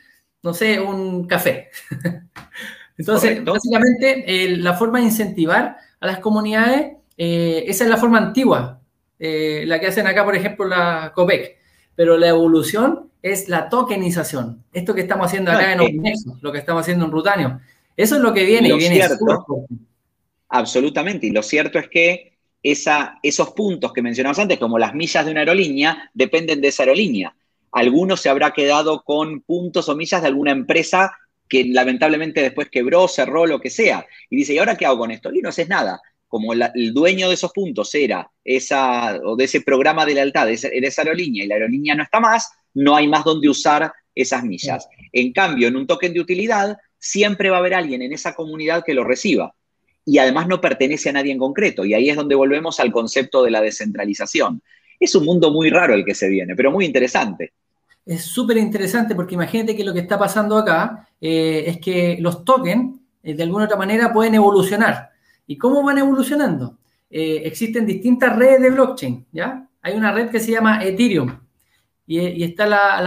[0.42, 1.70] no sé, un café.
[2.98, 8.82] Entonces, básicamente, la forma de incentivar a las comunidades, eh, esa es la forma antigua,
[9.20, 11.59] eh, la que hacen acá, por ejemplo, la COPEC.
[12.00, 14.64] Pero la evolución es la tokenización.
[14.72, 17.60] Esto que estamos haciendo acá en OpenExo, lo que estamos haciendo en Rutanio.
[17.98, 19.66] Eso es lo que viene y, viene cierto,
[20.48, 21.28] Absolutamente.
[21.28, 25.32] Y lo cierto es que esa, esos puntos que mencionamos antes, como las millas de
[25.32, 27.36] una aerolínea, dependen de esa aerolínea.
[27.74, 31.12] Algunos se habrá quedado con puntos o millas de alguna empresa
[31.50, 34.06] que lamentablemente después quebró, cerró, lo que sea.
[34.30, 35.34] Y dice, ¿y ahora qué hago con esto?
[35.34, 36.00] Y no haces nada.
[36.30, 40.54] Como el dueño de esos puntos era esa, o de ese programa de lealtad, de
[40.54, 44.46] esa, esa aerolínea, y la aerolínea no está más, no hay más donde usar esas
[44.46, 44.88] millas.
[45.12, 48.84] En cambio, en un token de utilidad, siempre va a haber alguien en esa comunidad
[48.86, 49.54] que lo reciba
[50.06, 51.86] y además no pertenece a nadie en concreto.
[51.86, 54.62] Y ahí es donde volvemos al concepto de la descentralización.
[55.00, 57.54] Es un mundo muy raro el que se viene, pero muy interesante.
[58.06, 62.44] Es súper interesante porque imagínate que lo que está pasando acá eh, es que los
[62.44, 65.10] tokens, eh, de alguna otra manera, pueden evolucionar.
[65.50, 66.78] ¿Y cómo van evolucionando?
[67.10, 69.68] Eh, existen distintas redes de blockchain, ¿ya?
[69.82, 71.40] Hay una red que se llama Ethereum
[72.06, 73.02] y, está la,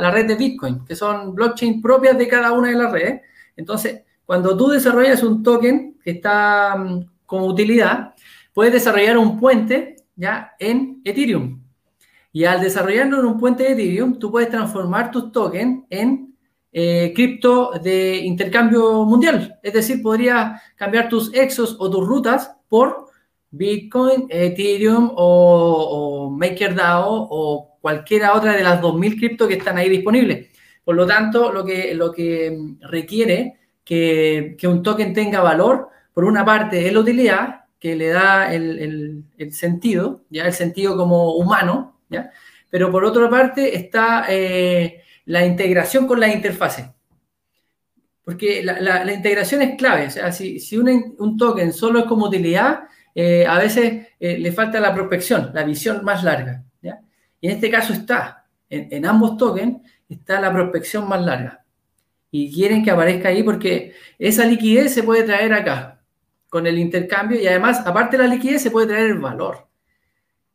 [0.00, 3.20] la, red de Bitcoin, que son blockchain propias de cada una de las redes.
[3.56, 8.14] Entonces, cuando tú desarrollas un token que está mm, como utilidad,
[8.54, 11.60] puedes desarrollar un puente ya en Ethereum.
[12.32, 16.31] Y al desarrollarlo en un puente de Ethereum, tú puedes transformar tus tokens en
[16.72, 19.58] eh, cripto de intercambio mundial.
[19.62, 23.06] Es decir, podrías cambiar tus exos o tus rutas por
[23.50, 29.88] Bitcoin, Ethereum o, o MakerDAO o cualquiera otra de las 2.000 criptos que están ahí
[29.88, 30.48] disponibles.
[30.84, 36.44] Por lo tanto, lo que, lo que requiere que, un token tenga valor, por una
[36.44, 42.30] parte es la utilidad, que le da el, sentido, ya el sentido como humano, ¿ya?
[42.70, 46.92] pero por otra parte está eh, la integración con la interfase.
[48.24, 50.06] Porque la, integración es clave.
[50.06, 52.80] O sea, si, un, token solo es como utilidad,
[53.14, 56.64] eh, a veces eh, le falta la prospección, la visión más larga.
[57.40, 61.62] Y en este caso está, en ambos tokens, está la prospección más larga
[62.34, 66.00] y quieren que aparezca ahí porque esa liquidez se puede traer acá
[66.48, 69.68] con el intercambio y además, aparte de la liquidez, se puede traer el valor.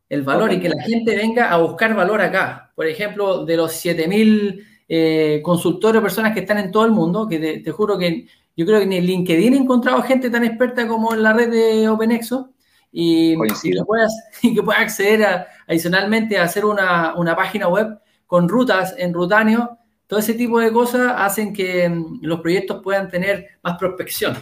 [0.10, 2.72] El valor y que la gente venga a buscar valor acá.
[2.76, 7.28] Por ejemplo, de los 7000 eh, consultores o personas que están en todo el mundo,
[7.28, 10.88] que te, juro que yo creo que ni en LinkedIn he encontrado gente tan experta
[10.88, 12.52] como en la red de OpenExo
[12.92, 13.84] y, y que,
[14.64, 20.34] pueda, acceder adicionalmente a hacer una, una página web con rutas en Rutanio todo ese
[20.34, 24.38] tipo de cosas hacen que mm, los proyectos puedan tener más prospección.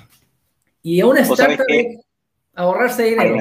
[0.82, 1.66] Y a una startup
[2.56, 3.36] ahorrarse dinero.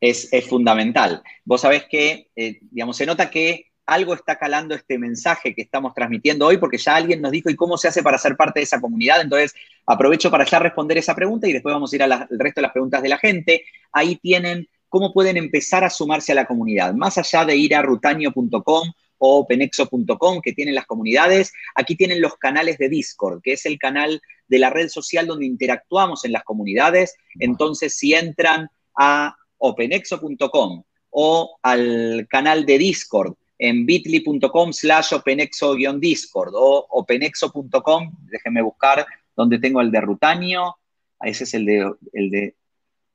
[0.00, 1.22] Es, es fundamental.
[1.44, 5.94] Vos sabés que, eh, digamos, se nota que algo está calando este mensaje que estamos
[5.94, 8.64] transmitiendo hoy, porque ya alguien nos dijo, ¿y cómo se hace para ser parte de
[8.64, 9.22] esa comunidad?
[9.22, 9.54] Entonces,
[9.86, 12.72] aprovecho para ya responder esa pregunta y después vamos a ir al resto de las
[12.72, 13.64] preguntas de la gente.
[13.92, 16.92] Ahí tienen cómo pueden empezar a sumarse a la comunidad.
[16.94, 21.52] Más allá de ir a rutaño.com o penexo.com que tienen las comunidades.
[21.74, 25.46] Aquí tienen los canales de Discord, que es el canal de la red social donde
[25.46, 27.14] interactuamos en las comunidades.
[27.38, 36.86] Entonces, si entran a openexo.com o al canal de Discord en bit.ly.com slash openexo-discord o
[36.90, 39.04] openexo.com, déjenme buscar
[39.36, 40.76] donde tengo el de Rutaño,
[41.20, 42.56] ese es el de, el de,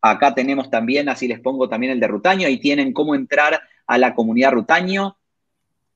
[0.02, 3.98] acá tenemos también, así les pongo también el de Rutaño, ahí tienen cómo entrar a
[3.98, 5.18] la comunidad Rutaño,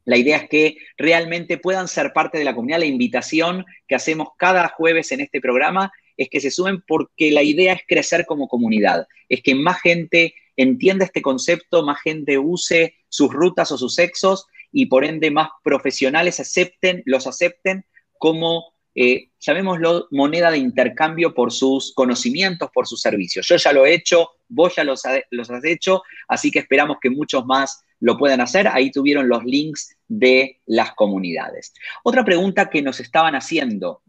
[0.08, 2.80] la idea es que realmente puedan ser parte de la comunidad.
[2.80, 7.44] La invitación que hacemos cada jueves en este programa es que se sumen porque la
[7.44, 12.96] idea es crecer como comunidad, es que más gente entienda este concepto, más gente use
[13.10, 17.86] sus rutas o sus sexos y por ende más profesionales acepten, los acepten
[18.18, 18.64] como,
[18.96, 23.46] eh, llamémoslo, moneda de intercambio por sus conocimientos, por sus servicios.
[23.46, 27.10] Yo ya lo he hecho, vos ya los, los has hecho, así que esperamos que
[27.10, 28.68] muchos más lo puedan hacer.
[28.68, 31.74] Ahí tuvieron los links de las comunidades.
[32.04, 34.02] Otra pregunta que nos estaban haciendo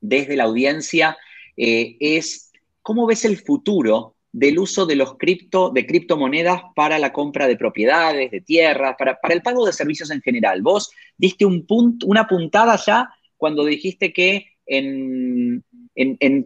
[0.00, 1.16] desde la audiencia
[1.56, 7.12] eh, es, ¿cómo ves el futuro del uso de los cripto, de criptomonedas para la
[7.12, 10.62] compra de propiedades, de tierras, para, el pago de servicios en general?
[10.62, 11.64] Vos diste un
[12.04, 15.62] una puntada ya cuando dijiste que en,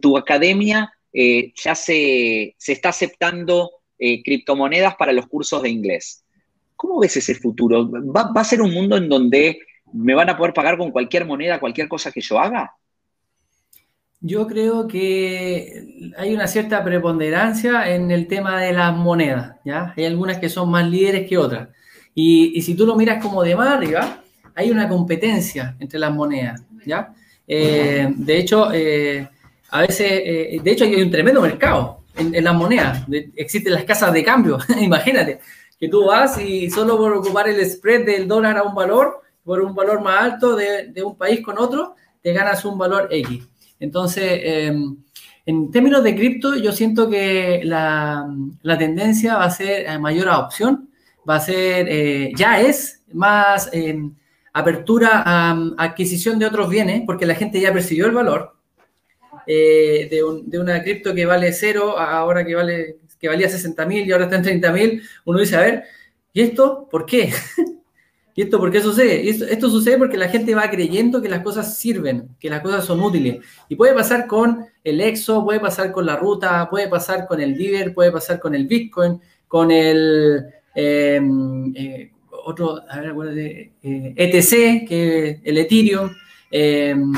[0.01, 6.23] tu academia eh, ya se, está aceptando eh, criptomonedas para los cursos de inglés.
[6.79, 7.91] ¿Cómo ves ese futuro?
[7.91, 9.59] ¿Va, a ser un mundo en donde
[9.91, 12.71] me van a poder pagar con cualquier moneda, cualquier cosa que yo haga?
[14.21, 19.93] Yo creo que hay una cierta preponderancia en el tema de las monedas, ¿ya?
[19.97, 21.67] Hay algunas que son más líderes que otras.
[22.15, 24.23] Y, si tú lo miras como de más arriba,
[24.55, 27.13] hay una competencia entre las monedas, ¿ya?
[27.45, 29.27] Eh, de hecho, eh,
[29.69, 33.05] a veces, eh, de hecho hay un tremendo mercado en, las monedas.
[33.35, 35.41] existen las casas de cambio, imagínate
[35.79, 39.61] que tú vas y solo por ocupar el spread del dólar a un valor, por
[39.61, 43.47] un valor más alto de, un país con otro, te ganas un valor X.
[43.79, 44.97] Entonces, em,
[45.45, 48.27] en términos de cripto, yo siento que la,
[48.77, 50.89] tendencia va a ser mayor adopción,
[51.27, 54.13] va a ser, eh, ya es más em,
[54.51, 58.53] apertura a, adquisición de otros bienes, porque la gente ya percibió el valor
[59.47, 64.07] eh, de, de, una cripto que vale cero, ahora que vale que valía 60 mil
[64.07, 65.83] y ahora está en 30 mil, uno dice, a ver,
[66.33, 67.31] ¿y esto por qué?
[68.35, 69.29] ¿Y esto por qué sucede?
[69.29, 72.85] esto, esto, sucede porque la gente va creyendo que las cosas sirven, que las cosas
[72.85, 73.39] son útiles.
[73.67, 77.57] Y puede pasar con el EXO, puede pasar con la ruta, puede pasar con el
[77.57, 82.11] DIVER, puede pasar con el Bitcoin, con el em, eh,
[82.45, 86.09] otro, a ver, de, eh, ETC, que el Ethereum.
[86.49, 87.11] Em,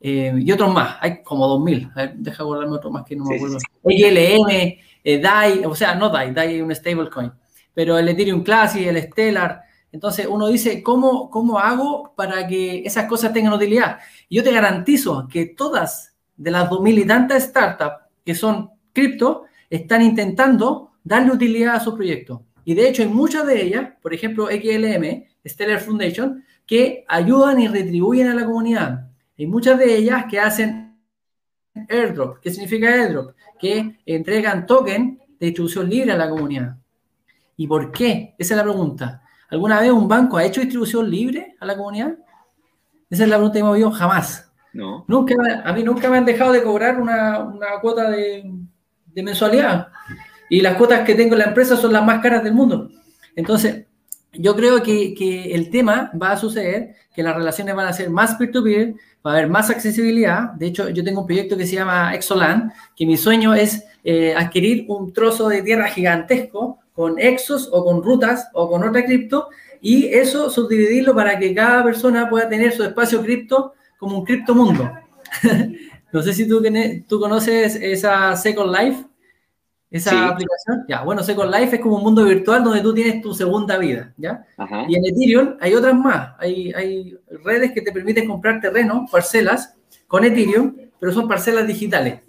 [0.00, 1.90] eh, y otros más, hay como 2000.
[1.94, 3.58] A ver, deja guardarme otro más que no me acuerdo.
[3.82, 7.30] XLM, eh, DAI, o sea, no DAI, DAI es un stablecoin,
[7.74, 9.60] pero el Ethereum Classic, el Stellar.
[9.92, 13.98] Entonces uno dice, ¿cómo, ¿cómo hago para que esas cosas tengan utilidad?
[14.28, 19.44] Yo te garantizo que todas de las dos mil y tantas startups que son cripto
[19.70, 22.40] están intentando darle utilidad a sus proyectos.
[22.64, 27.68] Y de hecho hay muchas de ellas, por ejemplo XLM, Stellar Foundation, que ayudan y
[27.68, 29.10] retribuyen a la comunidad.
[29.38, 30.83] Hay muchas de ellas que hacen
[31.88, 32.38] airdrop.
[32.40, 33.34] ¿Qué significa airdrop?
[33.58, 36.76] que entregan token de distribución libre a la comunidad.
[37.56, 38.34] ¿Y por qué?
[38.38, 39.22] Esa es la pregunta.
[39.48, 42.14] ¿Alguna vez un banco ha hecho distribución libre a la comunidad?
[43.08, 44.52] Esa es la pregunta que hemos oído jamás.
[44.72, 45.04] No.
[45.08, 45.34] Nunca,
[45.64, 47.48] a mí nunca me han dejado de cobrar una,
[47.80, 48.50] cuota de,
[49.14, 49.88] mensualidad.
[50.50, 52.90] Y las cuotas que tengo en la empresa son las más caras del mundo.
[53.36, 53.86] Entonces,
[54.36, 58.10] yo creo que, que, el tema va a suceder, que las relaciones van a ser
[58.10, 58.94] más peer-to-peer,
[59.24, 60.52] va a haber más accesibilidad.
[60.52, 64.34] De hecho, yo tengo un proyecto que se llama Exoland, que mi sueño es eh,
[64.36, 69.48] adquirir un trozo de tierra gigantesco con exos o con rutas o con otra cripto
[69.80, 74.90] y eso subdividirlo para que cada persona pueda tener su espacio cripto como un criptomundo.
[76.12, 76.62] no sé si tú,
[77.08, 79.04] tú conoces esa Second Life
[79.96, 80.84] esa aplicación.
[80.88, 84.12] Ya, bueno, Second Life es como un mundo virtual donde tú tienes tu segunda vida,
[84.16, 84.44] ¿ya?
[84.88, 86.34] Y en Ethereum hay otras más.
[86.40, 89.76] Hay, hay redes que te permiten comprar terreno, parcelas,
[90.08, 92.22] con Ethereum, pero son parcelas digitales.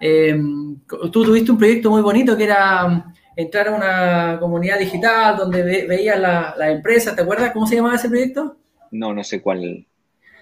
[0.00, 3.02] Em, tú tuviste un proyecto muy bonito que era um,
[3.36, 7.94] entrar a una comunidad digital donde veías las la empresas, ¿te acuerdas cómo se llamaba
[7.94, 8.56] ese proyecto?
[8.90, 9.86] No, no sé cuál.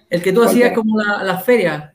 [0.09, 1.93] El que tú hacías como las ferias.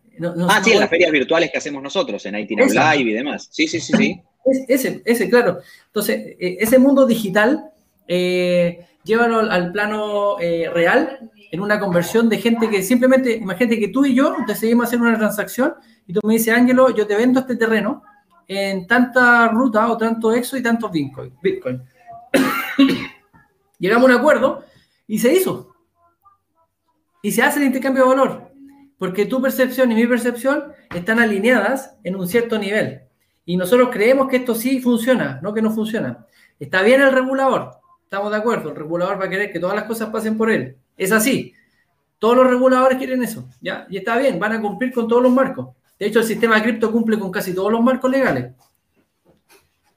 [0.47, 3.47] ah, sí, en las ferias virtuales que hacemos nosotros, en Ethereum Live y demás.
[3.50, 4.21] Sí, sí, sí, sí.
[4.46, 5.60] ese, ese, claro.
[5.88, 7.72] Entonces, e, ese mundo digital,
[8.08, 13.90] eh, llévalo al plano eh, real, en una conversión de gente que simplemente, imagínate que
[13.90, 15.76] tú y yo decidimos hacer una transacción
[16.08, 18.04] y tú me dices, Ángelo, yo te vendo este terreno
[18.48, 21.34] en tanta ruta o tanto EXO y tantos Bitcoin.
[21.42, 21.82] Bitcoin.
[23.80, 24.64] Llegamos a un acuerdo
[25.08, 25.76] y se hizo.
[27.22, 28.52] Y se hace el intercambio de valor.
[28.98, 33.02] Porque tu percepción y mi percepción están alineadas en un cierto nivel.
[33.52, 36.26] Y nosotros creemos que esto sí funciona, no que no funciona.
[36.58, 37.72] Está bien el regulador,
[38.02, 40.78] estamos de acuerdo, el regulador va a querer que todas las cosas pasen por él.
[40.95, 41.54] Es así.
[42.18, 43.86] Todos los reguladores quieren eso, ¿ya?
[43.89, 45.76] Y está bien, van a cumplir con todos los marcos.
[45.99, 48.54] De hecho, el sistema de cripto cumple con casi todos los marcos legales.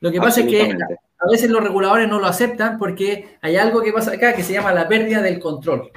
[0.00, 3.82] Lo que pasa es que a veces los reguladores no lo aceptan porque hay algo
[3.82, 5.92] que pasa acá que se llama la pérdida del control.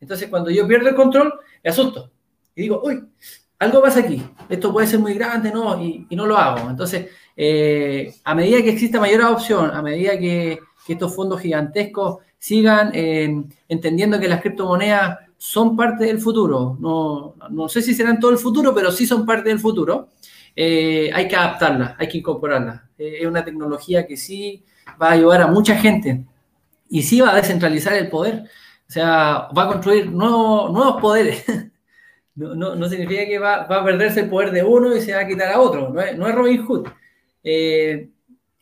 [0.00, 2.12] Entonces, cuando yo pierdo el control, me asusto.
[2.54, 3.08] Y digo, uy,
[3.60, 5.80] algo pasa aquí, esto puede ser muy grande, ¿no?
[5.82, 6.70] Y, no lo hago.
[6.70, 10.58] Entonces, eh, a medida que exista mayor adopción, a medida que,
[10.88, 16.76] estos fondos gigantescos sigan eh, entendiendo que las criptomonedas son parte del futuro.
[16.80, 20.08] No, sé si serán todo el futuro, pero sí son parte del futuro.
[20.54, 22.82] Eh, hay que adaptarlas, hay que incorporarlas.
[22.98, 24.64] Eh, es una tecnología que sí
[25.00, 26.24] va a ayudar a mucha gente
[26.90, 28.44] y sí va a descentralizar el poder.
[28.88, 31.44] O sea, va a construir nuevos poderes.
[32.48, 35.20] No, no, significa que va, va, a perderse el poder de uno y se va
[35.20, 35.90] a quitar a otro.
[35.90, 36.88] No es, no es Robin Hood.
[37.44, 38.08] Eh,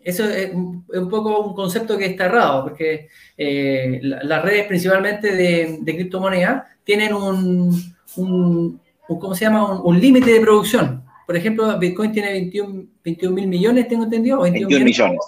[0.00, 5.78] eso es un, poco un concepto que está errado, porque eh, las redes principalmente de,
[5.80, 7.72] de criptomonedas tienen un,
[8.16, 9.80] un, ¿cómo se llama?
[9.80, 11.04] Un, límite de producción.
[11.26, 14.40] Por ejemplo, Bitcoin tiene 21, 21 mil millones, tengo entendido.
[14.40, 15.18] 21, millones.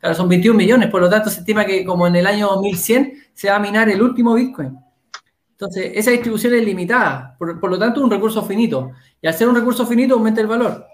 [0.00, 3.12] Claro, son 21 millones, por lo tanto se estima que como en el año 2100
[3.32, 4.76] se va a minar el último Bitcoin.
[5.56, 8.92] Entonces, esa distribución es limitada, por, por lo tanto, un recurso finito.
[9.22, 10.86] Y al ser un recurso finito, aumenta el valor.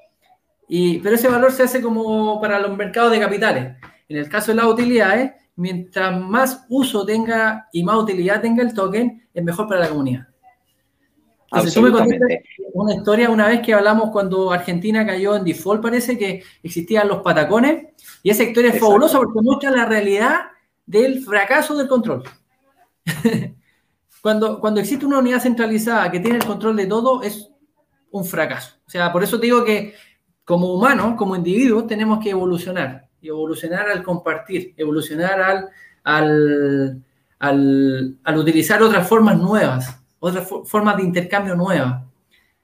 [0.69, 3.77] Y, pero ese valor se hace como para los mercados de capitales.
[4.09, 8.73] En el caso de las utilidades, mientras más uso tenga y más utilidad tenga el
[8.73, 10.29] token, es mejor para la comunidad.
[11.47, 15.83] Entonces, tú me contaste una historia una vez que hablamos cuando Argentina cayó en default,
[15.83, 17.89] parece que existían los patacones,
[18.23, 20.37] y esa historia es fabulosa porque muestra la realidad
[20.87, 22.23] del fracaso del control.
[24.23, 27.51] Cuando, cuando existe una unidad centralizada que tiene el control de todo, es
[28.13, 28.77] un fracaso.
[28.87, 29.95] O sea, por eso te digo que
[30.45, 33.09] como humanos, como individuos, tenemos que evolucionar.
[33.21, 35.69] Y evolucionar al compartir, evolucionar al,
[36.05, 37.03] al,
[37.41, 42.05] al, al utilizar otras formas nuevas, otras formas de intercambio nuevas.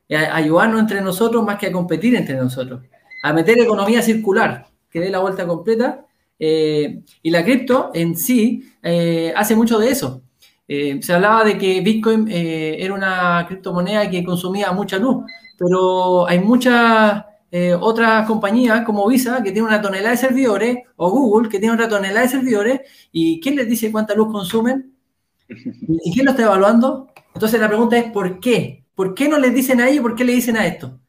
[0.08, 2.82] ayudarnos entre nosotros más que a competir entre nosotros.
[3.24, 6.04] A meter economía circular, que dé la vuelta completa.
[6.38, 10.22] Eh, y la cripto en sí eh, hace mucho de eso.
[10.70, 15.24] Eh, se hablaba de que Bitcoin eh, era una criptomoneda que consumía mucha luz,
[15.56, 21.10] pero hay muchas eh, otras compañías como Visa que tienen una tonelada de servidores o
[21.10, 24.94] Google que tiene otra tonelada de servidores y ¿quién les dice cuánta luz consumen?
[25.48, 27.08] ¿Y quién lo está evaluando?
[27.32, 28.84] Entonces la pregunta es ¿por qué?
[28.94, 30.02] ¿Por qué no les dicen a ellos?
[30.02, 31.00] ¿Por qué le dicen a esto?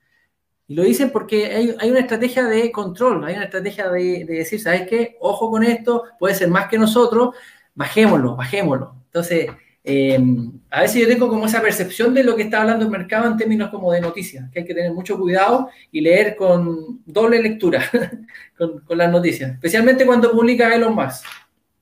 [0.67, 4.61] Y lo dicen porque hay, una estrategia de control, hay una estrategia de, de decir,
[4.61, 5.17] ¿sabes qué?
[5.19, 7.35] Ojo con esto, puede ser más que nosotros,
[7.73, 8.98] bajémoslo, bajémoslo.
[9.09, 9.47] Entonces,
[9.83, 10.19] eh,
[10.69, 13.37] a veces yo tengo como esa percepción de lo que está hablando el mercado en
[13.37, 17.89] términos como de noticias, que hay que tener mucho cuidado y leer con doble lectura
[18.57, 21.25] con, las noticias, especialmente cuando publica Elon Musk.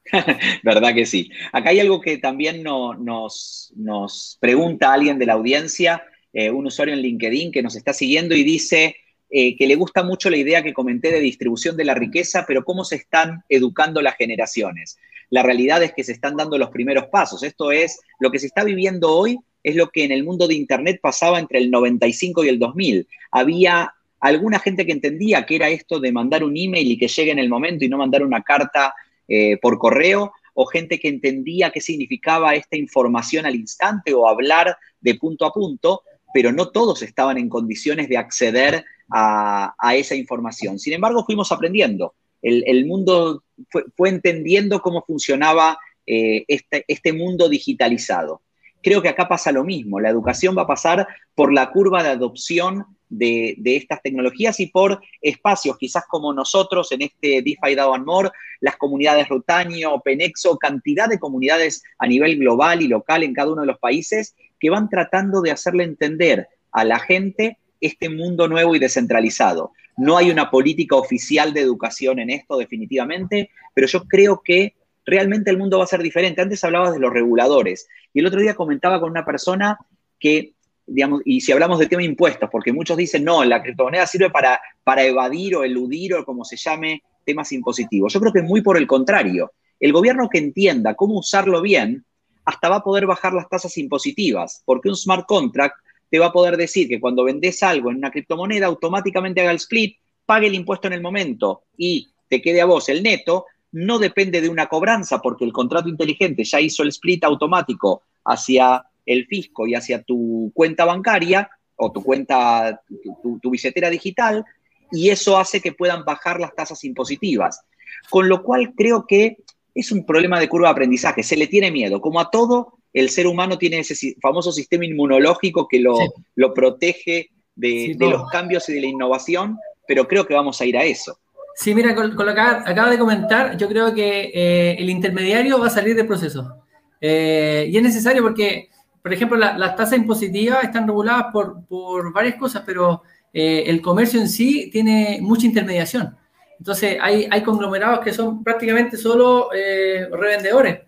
[0.64, 1.30] ¿Verdad que sí?
[1.52, 6.94] Acá hay algo que también nos, nos pregunta alguien de la audiencia, eh, un usuario
[6.94, 8.96] en LinkedIn que nos está siguiendo y dice
[9.30, 12.64] eh, que le gusta mucho la idea que comenté de distribución de la riqueza, pero
[12.64, 14.98] cómo se están educando las generaciones
[15.30, 17.44] la realidad es que se están dando los primeros pasos.
[17.44, 20.54] Esto es, lo que se está viviendo hoy es lo que en el mundo de
[20.54, 23.08] Internet pasaba entre el 95 y el 2000.
[23.32, 27.32] Había alguna gente que entendía que era esto de mandar un email y que llegue
[27.32, 28.94] en el momento y no mandar una carta
[29.28, 34.76] eh, por correo, o gente que entendía qué significaba esta información al instante o hablar
[35.02, 36.02] de punto a punto,
[36.34, 40.80] pero no todos estaban en condiciones de acceder a esa información.
[40.80, 48.42] Sin embargo, fuimos aprendiendo el, mundo fue, entendiendo cómo funcionaba eh, este, este, mundo digitalizado.
[48.82, 50.00] Creo que acá pasa lo mismo.
[50.00, 55.02] La educación va a pasar por la curva de adopción de, estas tecnologías y por
[55.22, 58.30] espacios, quizás como nosotros en este DeFi DAO and More,
[58.60, 63.62] las comunidades Rutanio, Penexo, cantidad de comunidades a nivel global y local en cada uno
[63.62, 68.76] de los países que van tratando de hacerle entender a la gente este mundo nuevo
[68.76, 69.72] y descentralizado.
[69.98, 74.76] No hay una política oficial de educación en esto, definitivamente, pero yo creo que
[75.06, 76.42] realmente el mundo va a ser diferente.
[76.42, 79.78] Antes hablabas de los reguladores y el otro día comentaba con una persona
[80.20, 80.54] que,
[80.86, 84.30] digamos, y si hablamos de tema de impuestos, porque muchos dicen, no, la criptomoneda sirve
[84.30, 88.14] para, para evadir o eludir o como se llame temas impositivos.
[88.14, 89.52] Yo creo que muy por el contrario.
[89.80, 92.06] El gobierno que entienda cómo usarlo bien,
[92.46, 95.76] hasta va a poder bajar las tasas impositivas, porque un smart contract
[96.10, 99.58] te va a poder decir que cuando vendes algo en una criptomoneda, automáticamente haga el
[99.58, 104.00] split, pague el impuesto en el momento y te quede a vos el neto, no
[104.00, 109.26] depende de una cobranza porque el contrato inteligente ya hizo el split automático hacia el
[109.26, 112.82] fisco y hacia tu cuenta bancaria o tu cuenta,
[113.22, 114.44] tu, tu billetera digital,
[114.92, 117.62] y eso hace que puedan bajar las tasas impositivas.
[118.10, 119.38] Con lo cual creo que
[119.76, 123.10] es un problema de curva de aprendizaje, se le tiene miedo, como a todo, el
[123.10, 125.98] ser humano tiene ese famoso sistema inmunológico que lo,
[126.36, 130.78] lo protege de, los cambios y de la innovación, pero creo que vamos a ir
[130.78, 131.18] a eso.
[131.56, 135.68] Sí, mira, con, lo que acaba de comentar, yo creo que eh, el intermediario va
[135.68, 136.64] a salir del proceso.
[137.02, 138.70] Eh, y es necesario porque,
[139.02, 144.20] por ejemplo, las tasas impositivas están reguladas por, por varias cosas, pero eh, el comercio
[144.20, 146.16] en sí tiene mucha intermediación.
[146.60, 150.80] Entonces, hay, hay conglomerados que son prácticamente solo revendedores.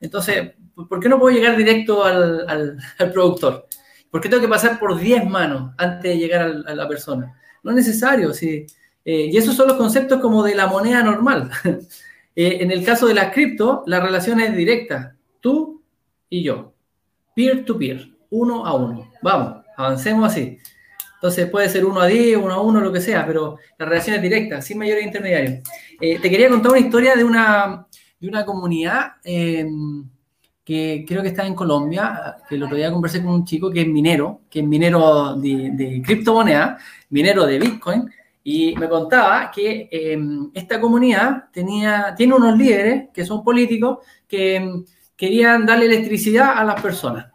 [0.00, 0.52] Entonces,
[0.86, 3.66] ¿por qué no puedo llegar directo al, al, productor?
[4.10, 7.38] ¿Por qué tengo que pasar por 10 manos antes de llegar a la persona?
[7.62, 8.66] No es necesario, sí.
[9.04, 11.50] Eh, y esos son los conceptos como de la moneda normal.
[12.40, 15.16] Eh, en el caso de la cripto, la relación es directa.
[15.40, 15.82] Tú
[16.30, 16.72] y yo.
[17.34, 18.10] Peer to peer.
[18.30, 19.10] Uno a uno.
[19.22, 20.56] Vamos, avancemos así.
[21.14, 24.14] Entonces puede ser uno a 10, uno a uno, lo que sea, pero la relación
[24.14, 25.68] es directa, sin mayores intermediarios.
[26.00, 27.88] Eh, te quería contar una historia de una,
[28.20, 29.14] de una comunidad
[30.68, 33.80] que creo que está en Colombia, que el otro día conversé con un chico que
[33.80, 36.76] es minero, que es minero de, de criptomoneda,
[37.08, 38.10] minero de Bitcoin,
[38.44, 44.56] y me contaba que em, esta comunidad tenía, tiene unos líderes que son políticos que
[44.56, 44.84] em,
[45.16, 47.32] querían darle electricidad a las personas.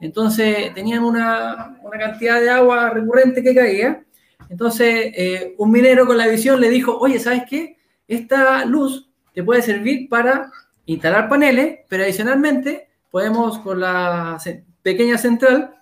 [0.00, 4.02] Entonces tenían una, una cantidad de agua recurrente que caía.
[4.48, 7.76] Entonces eh, un minero con la visión le dijo, oye, ¿sabes qué?
[8.08, 10.50] Esta luz te puede servir para
[10.86, 14.38] instalar paneles, pero adicionalmente podemos con la
[14.82, 15.74] pequeña central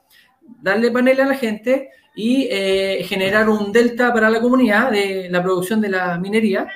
[0.60, 5.42] darle paneles a la gente y eh, generar un delta para la comunidad de la
[5.42, 6.68] producción de la minería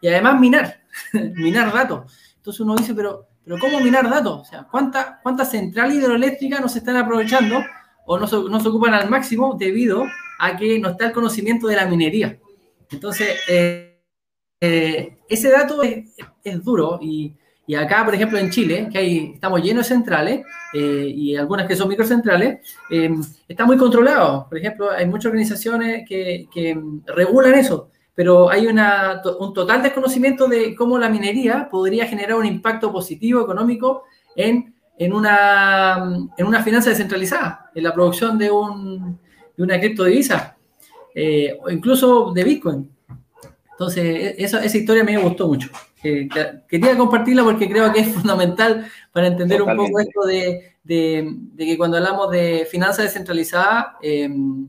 [0.00, 0.82] y además minar,
[1.34, 2.12] minar datos.
[2.36, 4.40] Entonces uno dice, pero, pero ¿cómo minar datos?
[4.40, 7.64] O sea, ¿cuántas cuánta centrales hidroeléctricas no se están aprovechando
[8.04, 10.04] o no se, no se, ocupan al máximo debido
[10.38, 12.38] a que no está el conocimiento de la minería?
[12.90, 14.02] Entonces, eh,
[14.60, 16.14] eh, ese dato es,
[16.44, 17.34] es duro y,
[17.72, 20.44] y acá, por ejemplo, en Chile, que hay, estamos llenos de centrales
[20.74, 22.58] eh, y algunas que son microcentrales,
[22.90, 23.10] eh,
[23.48, 24.46] está muy controlado.
[24.46, 28.78] Por ejemplo, hay muchas organizaciones que, que regulan eso, pero hay un
[29.54, 34.02] total desconocimiento de cómo la minería podría generar un impacto positivo económico
[34.36, 34.74] en,
[35.10, 39.18] una, en una finanza descentralizada, en la producción de, un,
[39.56, 40.58] de una criptodivisa
[41.14, 42.90] eh, o incluso de Bitcoin.
[43.70, 45.70] Entonces, e, esa, esa historia me gustó mucho
[46.02, 51.96] quería compartirla porque creo que es fundamental para entender un poco esto de, que cuando
[51.96, 54.68] hablamos de finanzas descentralizadas, em,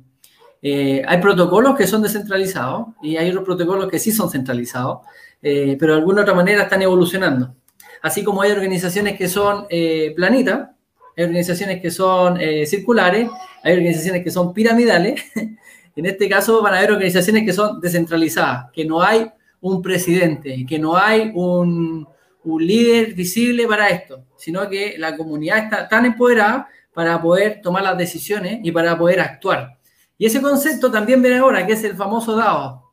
[0.61, 4.99] eh, hay protocolos que son descentralizados y hay otros protocolos que sí son centralizados,
[5.41, 7.55] eh, pero de alguna otra manera están evolucionando.
[8.01, 10.69] Así como hay organizaciones que son eh, planitas,
[11.15, 13.29] hay organizaciones que son circulares,
[13.61, 15.21] hay organizaciones que son piramidales.
[15.95, 19.31] en este caso van a haber organizaciones que son descentralizadas, que no hay
[19.63, 22.05] un presidente, que no hay un,
[22.43, 27.81] un líder visible para esto, sino que la comunidad está tan empoderada para poder tomar
[27.81, 29.77] las decisiones y para poder actuar.
[30.17, 32.91] Y ese concepto también viene ahora, que es el famoso DAO,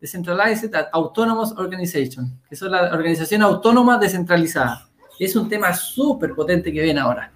[0.00, 4.88] Decentralized Autonomous Organization, que es la organización autónoma descentralizada.
[5.18, 7.32] Es un tema súper potente que viene ahora.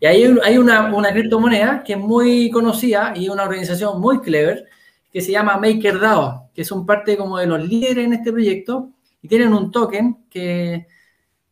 [0.00, 4.68] Y ahí hay una, una criptomoneda que es muy conocida y una organización muy clever,
[5.12, 8.90] que se llama MakerDAO, que son parte como de los líderes en este proyecto
[9.20, 10.86] y tienen un token que,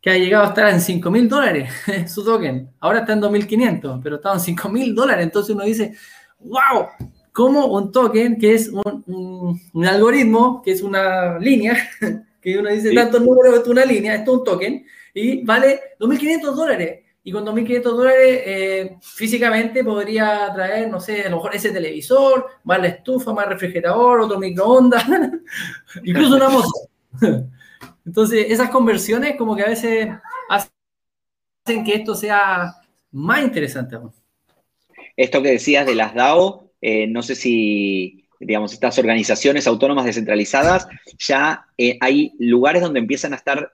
[0.00, 1.70] que ha llegado a estar en 5 mil dólares,
[2.06, 2.70] su token.
[2.80, 5.24] Ahora está en 2.500, pero está en 5 mil dólares.
[5.24, 5.94] Entonces uno dice,
[6.38, 6.86] wow,
[7.32, 11.76] ¿cómo un token que es un, un, algoritmo, que es una línea,
[12.40, 16.54] que uno dice tantos números, es una línea, esto es un token, y vale 2.500
[16.54, 17.00] dólares.
[17.30, 22.44] Y con 2.500 dólares eh, físicamente podría traer, no sé, a lo mejor ese televisor,
[22.64, 25.04] más la estufa, más refrigerador, otro microondas,
[26.02, 26.72] incluso una moto.
[28.04, 30.08] Entonces, esas conversiones como que a veces
[30.48, 32.74] hacen que esto sea
[33.12, 33.96] más interesante.
[35.16, 40.88] Esto que decías de las DAO, eh, no sé si, digamos, estas organizaciones autónomas descentralizadas,
[41.16, 43.72] ya eh, hay lugares donde empiezan a estar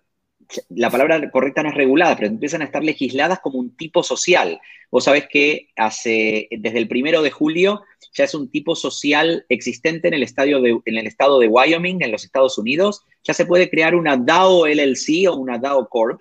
[0.71, 4.61] la palabra correcta no es regulada, pero empiezan a estar legisladas como un tipo social.
[4.91, 7.83] Vos sabés que hace, desde el primero de julio
[8.15, 12.03] ya es un tipo social existente en el, estadio de, en el estado de Wyoming,
[12.03, 13.03] en los Estados Unidos.
[13.25, 16.21] Ya se puede crear una DAO LLC o una DAO Corp.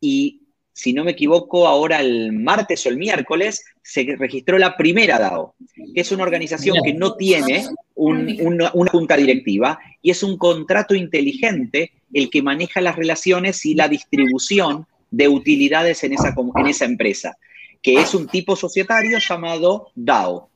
[0.00, 0.40] Y
[0.72, 5.54] si no me equivoco, ahora el martes o el miércoles se registró la primera DAO,
[5.94, 10.94] que es una organización que no tiene una, una junta directiva y es un contrato
[10.94, 16.84] inteligente el que maneja las relaciones y la distribución de utilidades en esa, en esa
[16.84, 17.36] empresa,
[17.82, 20.48] que es un tipo societario llamado DAO.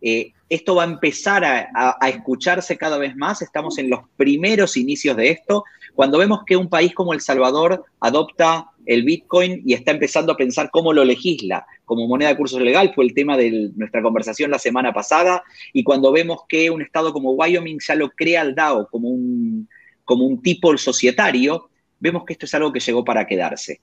[0.00, 5.16] Eh, esto va a empezar a, escucharse cada vez más, estamos en los primeros inicios
[5.16, 9.92] de esto, cuando vemos que un país como El Salvador adopta el Bitcoin y está
[9.92, 13.70] empezando a pensar cómo lo legisla como moneda de curso legal, fue el tema de
[13.76, 15.42] nuestra conversación la semana pasada,
[15.72, 19.68] y cuando vemos que un estado como Wyoming ya lo crea el DAO como un,
[20.04, 23.80] como un tipo societario, vemos que esto es algo que llegó para quedarse.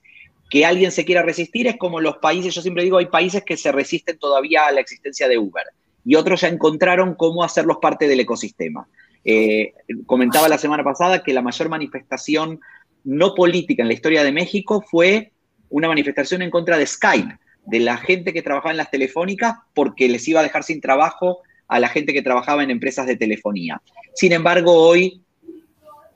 [0.50, 3.56] Que alguien se quiera resistir es como los países, yo siempre digo, hay países que
[3.56, 5.64] se resisten todavía a la existencia de Uber
[6.04, 8.88] y otros ya encontraron cómo hacerlos parte del ecosistema.
[9.24, 9.74] Eh,
[10.06, 12.60] comentaba la semana pasada que la mayor manifestación
[13.04, 15.32] no política en la historia de México fue
[15.68, 20.08] una manifestación en contra de Skype, de la gente que trabajaba en las telefónicas porque
[20.08, 23.80] les iba a dejar sin trabajo a la gente que trabajaba en empresas de telefonía.
[24.14, 25.22] Sin embargo, hoy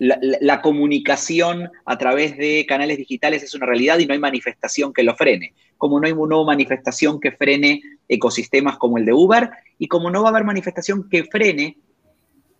[0.05, 5.03] la, comunicación a través de canales digitales es una realidad y no hay manifestación que
[5.03, 5.55] lo frene.
[5.79, 10.23] Como no hay una manifestación que frene ecosistemas como el de Uber y como no
[10.23, 11.77] va a haber manifestación que frene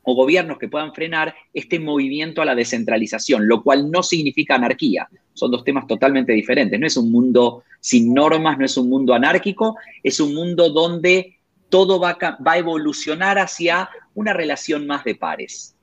[0.05, 5.09] o gobiernos que puedan frenar este movimiento a la descentralización, lo cual no significa anarquía.
[5.33, 6.79] Son dos temas totalmente diferentes.
[6.79, 11.39] No es un mundo sin normas, no es un mundo anárquico, es un mundo donde
[11.69, 15.74] todo va a, evolucionar hacia una relación más de pares.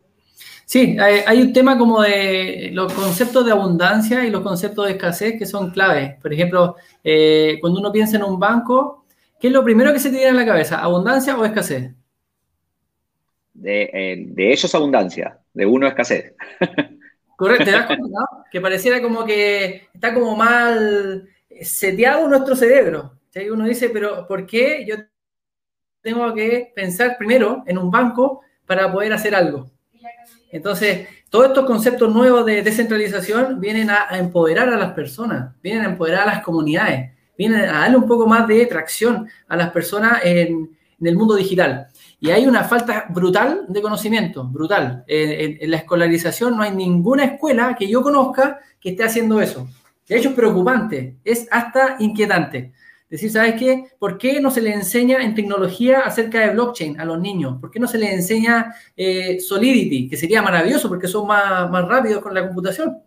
[0.71, 5.37] Sí, hay, un tema como de los conceptos de abundancia y los conceptos de escasez
[5.37, 6.15] que son claves.
[6.21, 9.03] Por ejemplo, eh, cuando uno piensa en un banco,
[9.37, 10.79] ¿qué es lo primero que se te viene a la cabeza?
[10.79, 11.91] ¿Abundancia o escasez?
[13.61, 16.35] Eh, de, ellos abundancia, de uno escasez.
[17.35, 18.07] Correcto, ¿te das cuenta,
[18.49, 21.27] Que pareciera como que está como mal
[21.59, 23.19] seteado nuestro cerebro.
[23.51, 24.95] Uno dice, pero ¿por qué yo
[25.99, 29.69] tengo que pensar primero en un banco para poder hacer algo?
[30.51, 35.89] Entonces, todos estos conceptos nuevos de descentralización vienen a, empoderar a las personas, vienen a
[35.91, 40.19] empoderar a las comunidades, vienen a darle un poco más de tracción a las personas
[40.23, 41.87] en, el mundo digital.
[42.19, 45.03] Y hay una falta brutal de conocimiento, brutal.
[45.07, 49.67] En, la escolarización no hay ninguna escuela que yo conozca que esté haciendo eso.
[50.07, 52.73] De hecho, es preocupante, es hasta inquietante.
[53.11, 53.83] Decir, ¿sabes qué?
[53.99, 57.57] ¿Por qué no se le enseña en tecnología acerca de blockchain a los niños?
[57.59, 61.85] ¿Por qué no se le enseña eh, Solidity, que sería maravilloso porque son más, más
[61.89, 62.99] rápidos con la computación?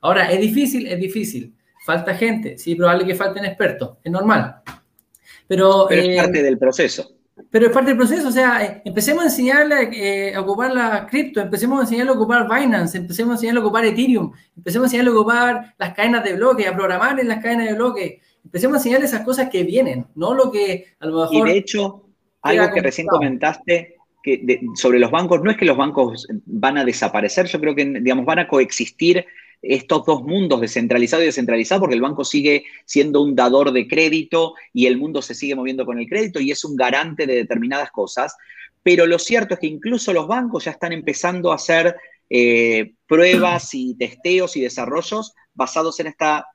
[0.00, 0.88] Ahora, ¿es difícil?
[0.88, 1.54] Es difícil.
[1.84, 4.62] Falta gente, sí, probable que falten expertos, es normal.
[5.46, 7.12] Pero, es eh, parte del proceso.
[7.48, 11.40] Pero es parte del proceso, o sea, eh, empecemos a enseñarle a ocupar la cripto,
[11.40, 15.10] empecemos a enseñarle a ocupar Binance, empecemos a enseñarle a ocupar Ethereum, empecemos a enseñarle
[15.12, 18.14] a ocupar las cadenas de bloques, a programar en las cadenas de bloques,
[18.46, 21.48] empecemos a enseñar esas cosas que vienen, no lo que a lo mejor...
[21.48, 22.08] Y de hecho,
[22.42, 26.84] algo que recién comentaste que sobre los bancos, no es que los bancos van a
[26.84, 29.24] desaparecer, yo creo que, digamos, van a coexistir
[29.62, 34.54] estos dos mundos, descentralizado y descentralizado, porque el banco sigue siendo un dador de crédito
[34.72, 37.90] y el mundo se sigue moviendo con el crédito y es un garante de determinadas
[37.90, 38.36] cosas.
[38.82, 41.96] Pero lo cierto es que incluso los bancos ya están empezando a hacer
[42.30, 46.46] eh, pruebas y testeos y desarrollos basados en esta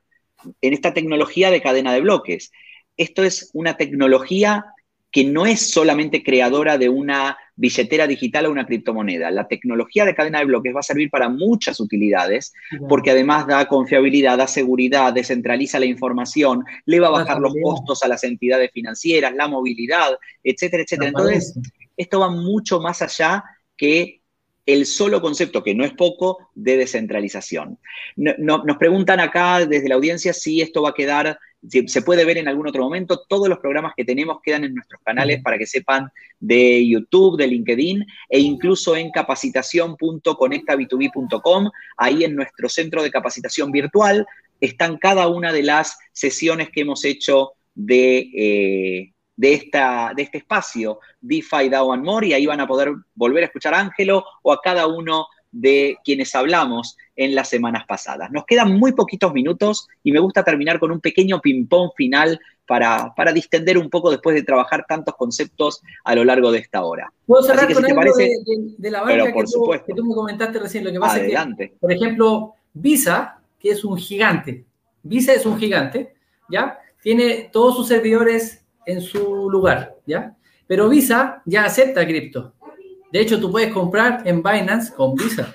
[0.60, 2.52] en esta tecnología de cadena de bloques.
[2.96, 4.66] Esto es una tecnología
[5.12, 9.30] que no es solamente creadora de una billetera digital o una criptomoneda.
[9.30, 12.54] La tecnología de cadena de bloques va a servir para muchas utilidades,
[12.88, 18.02] porque además da confiabilidad, da seguridad, descentraliza la información, le va a bajar los costos
[18.02, 21.08] a las entidades financieras, la movilidad, etcétera, etcétera.
[21.08, 21.58] Entonces,
[21.94, 23.44] esto va mucho más allá
[23.76, 24.21] que
[24.64, 27.80] el solo concepto, que no es poco, de descentralización.
[28.16, 31.36] nos preguntan acá desde la audiencia si esto va a quedar,
[31.68, 33.24] si se puede ver en algún otro momento.
[33.28, 36.08] Todos los programas que tenemos quedan en nuestros canales para que sepan
[36.38, 41.70] de YouTube, de LinkedIn e incluso en capacitación.conectab2b.com.
[41.96, 44.24] Ahí en nuestro centro de capacitación virtual
[44.60, 48.30] están cada una de las sesiones que hemos hecho de...
[48.34, 52.92] Eh, de, esta, de este espacio, DeFi, DAO and More, y ahí van a poder
[53.16, 57.82] volver a escuchar a Ángelo o a cada uno de quienes hablamos en las semanas
[57.88, 58.30] pasadas.
[58.30, 62.38] Nos quedan muy poquitos minutos y me gusta terminar con un pequeño ping-pong final
[62.68, 66.84] para, para, distender un poco después de trabajar tantos conceptos a lo largo de esta
[66.84, 67.12] hora.
[67.26, 68.30] ¿Puedo cerrar con algo parece,
[68.78, 70.84] de, la banca que, tú, que, tú, me comentaste recién?
[70.84, 74.64] Lo que pasa es que, por ejemplo, Visa, que es un gigante,
[75.02, 76.14] Visa es un gigante,
[76.48, 76.78] ¿ya?
[77.02, 80.34] Tiene todos sus servidores en su lugar, ¿ya?
[80.66, 82.54] Pero Visa ya acepta cripto.
[83.12, 85.54] De hecho, tú puedes comprar en Binance con Visa.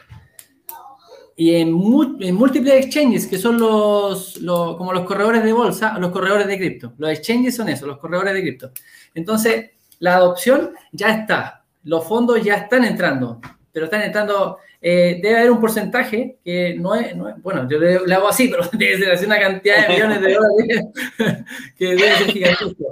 [1.36, 4.40] Y en, múltiples exchanges, que son los,
[4.78, 6.94] como los corredores de bolsa, los corredores de cripto.
[6.98, 8.72] Los exchanges son eso, los corredores de cripto.
[9.14, 11.64] Entonces, la adopción ya está.
[11.84, 13.40] Los fondos ya están entrando,
[13.72, 18.28] pero están entrando eh, debe haber un porcentaje que no es, bueno, yo le, hago
[18.28, 20.86] así, pero debe ser una cantidad de millones de dólares
[21.76, 22.86] que debe ser gigantesca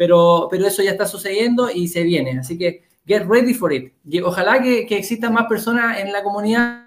[0.00, 2.38] pero, pero eso ya está sucediendo y se viene.
[2.38, 3.92] Así que get ready for it.
[4.24, 6.86] ojalá que, que existan más personas en la comunidad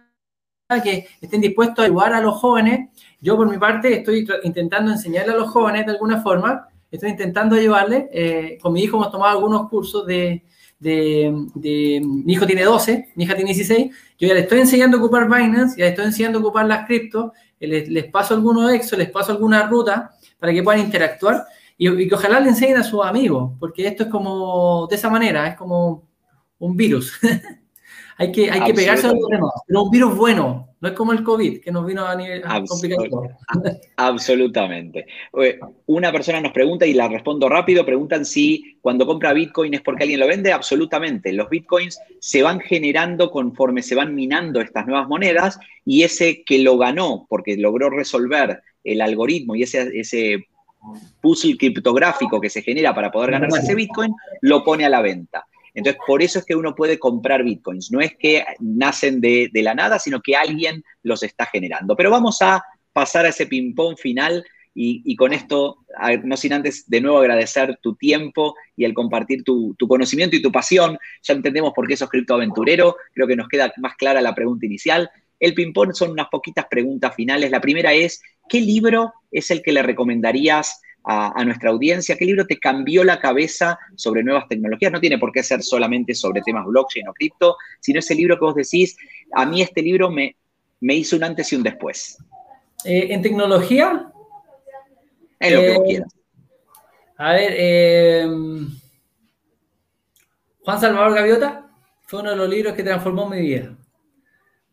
[0.84, 2.90] que estén dispuestos a ayudar a los jóvenes.
[3.22, 7.56] Yo por mi parte estoy intentando enseñarle a los jóvenes de alguna forma, estoy intentando
[7.56, 8.06] ayudarles.
[8.12, 10.42] Eh, con mi hijo hemos tomado algunos cursos de,
[10.80, 15.00] de, mi hijo tiene 12, mi hija tiene 16, yo ya le estoy enseñando a
[15.00, 18.98] ocupar Binance, ya le estoy enseñando a ocupar las criptos, les, les paso algunos exos,
[18.98, 21.46] les paso alguna ruta para que puedan interactuar
[21.78, 25.48] y, que ojalá le enseñen a sus amigos, porque esto es como, de esa manera,
[25.48, 26.08] es como
[26.60, 27.20] un virus.
[28.16, 29.50] Hay que, hay que pegarse a los problemas.
[29.66, 33.24] Pero un virus bueno, no es como el COVID, que nos vino a nivel complicado.
[33.98, 35.08] Absolutamente.
[35.88, 40.04] Una persona nos pregunta, y la respondo rápido, preguntan si cuando compra Bitcoin es porque
[40.04, 40.52] alguien lo vende.
[40.52, 41.34] Absolutamente.
[41.34, 46.60] Los Bitcoins se van generando conforme se van minando estas nuevas monedas y ese que
[46.60, 50.46] lo ganó porque logró resolver el algoritmo y ese, ese
[51.22, 55.46] puzzle criptográfico que se genera para poder ganarse ese Bitcoin, lo pone a la venta.
[55.74, 57.92] Entonces, por eso es que uno puede comprar bitcoins.
[57.92, 61.96] No es que nacen de, la nada, sino que alguien los está generando.
[61.96, 65.78] Pero vamos a pasar a ese ping-pong final y, con esto,
[66.24, 70.52] no sin antes de nuevo agradecer tu tiempo y el compartir tu, conocimiento y tu
[70.52, 70.98] pasión.
[71.22, 75.10] Ya entendemos por qué sos criptoaventurero, creo que nos queda más clara la pregunta inicial.
[75.40, 77.52] El ping-pong son unas poquitas preguntas finales.
[77.52, 82.46] La primera es, ¿qué libro es el que le recomendarías a, nuestra audiencia, qué libro
[82.46, 84.92] te cambió la cabeza sobre nuevas tecnologías.
[84.92, 88.46] No tiene por qué ser solamente sobre temas blockchain o cripto, sino ese libro que
[88.46, 88.96] vos decís,
[89.34, 90.36] a mí este libro me,
[90.80, 92.18] me hizo un antes y un después.
[92.86, 94.12] Eh, ¿En tecnología?
[95.40, 96.16] En lo que vos eh, quieras.
[97.18, 98.28] A ver, eh,
[100.62, 101.70] Juan Salvador Gaviota
[102.08, 103.78] fue uno de los libros que transformó mi vida.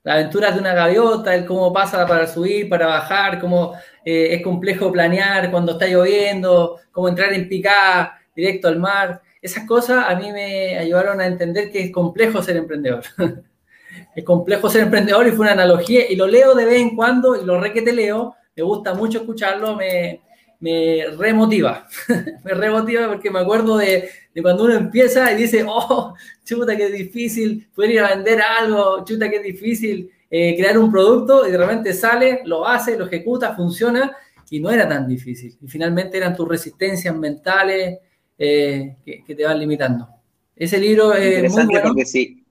[0.02, 3.74] Las aventuras de una gaviota, el cómo pasa para subir, para bajar, cómo
[4.04, 9.20] eh, es complejo planear cuando está lloviendo, cómo entrar en picada directo al mar.
[9.42, 13.04] Esas cosas a mí me ayudaron a entender que es complejo ser emprendedor.
[14.14, 17.36] es complejo ser emprendedor y fue una analogía y lo leo de vez en cuando
[17.36, 20.22] y lo re que te leo, me gusta mucho escucharlo, me,
[20.60, 21.88] me remotiva,
[22.44, 26.90] me remotiva porque me acuerdo de, de, cuando uno empieza y dice, oh, chuta, qué
[26.90, 31.58] difícil, poder ir a vender algo, chuta, qué difícil eh, crear un producto y de
[31.58, 34.14] repente sale, lo hace, lo ejecuta, funciona
[34.50, 35.56] y no era tan difícil.
[35.62, 37.98] Y finalmente eran tus resistencias mentales
[38.38, 40.08] eh, que, te van limitando.
[40.54, 42.44] Ese libro es Interesante muy porque si,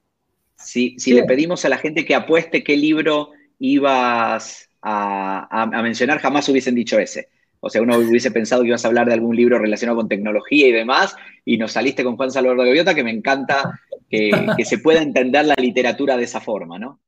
[0.55, 3.29] si, si le pedimos a la gente que apueste qué libro
[3.59, 7.27] ibas a, a mencionar, jamás hubiesen dicho ese
[7.61, 10.67] o sea, uno hubiese pensado que ibas a hablar de algún libro relacionado con tecnología
[10.67, 13.79] y demás, y nos saliste con Juan Salvador de Gaviota, que me encanta
[14.09, 14.31] que,
[14.63, 16.99] se pueda entender la literatura de esa forma, ¿no?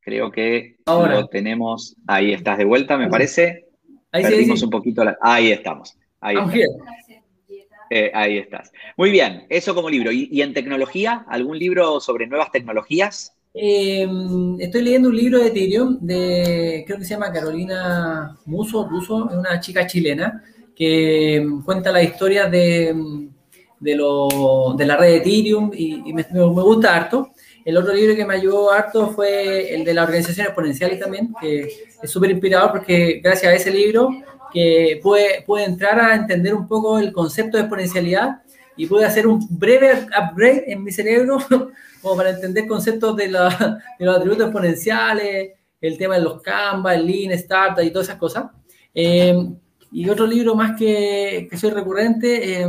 [0.00, 1.20] Creo que Ahora.
[1.20, 1.96] lo tenemos.
[2.06, 3.66] Ahí estás de vuelta, me parece.
[4.12, 5.98] Ahí Perdimos un poquito Ahí estamos.
[6.20, 6.36] Ahí,
[7.90, 8.72] eh, ahí estás.
[8.96, 10.12] Muy bien, eso como libro.
[10.12, 11.26] ¿Y en tecnología?
[11.28, 13.35] ¿Algún libro sobre nuevas tecnologías?
[13.58, 19.30] Em, estoy leyendo un libro de Ethereum de, creo que se llama Carolina Muso, Russo,
[19.30, 20.44] es una chica chilena
[20.74, 22.94] que cuenta la historia de,
[23.80, 27.30] de, la red de Ethereum y, me, gusta harto.
[27.64, 31.60] El otro libro que me ayudó harto fue el de la organización exponencial también, que
[32.02, 34.10] es súper inspirador porque gracias a ese libro
[34.52, 38.42] que puede, puede entrar a entender un poco el concepto de exponencialidad
[38.76, 41.38] y puede hacer un breve upgrade en mi cerebro
[42.02, 47.32] como para entender conceptos de, los atributos exponenciales, el tema de los Canva, el Lean,
[47.32, 48.46] Startup y todas esas cosas.
[48.94, 49.34] Eh,
[49.92, 52.68] y otro libro más que, soy recurrente, eh,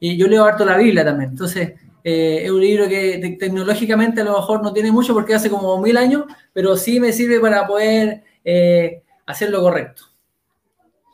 [0.00, 1.30] y yo leo harto la Biblia también.
[1.30, 5.50] Entonces, eh, es un libro que tecnológicamente a lo mejor no tiene mucho porque hace
[5.50, 8.22] como mil años, pero sí me sirve para poder
[9.26, 10.11] hacer lo correcto.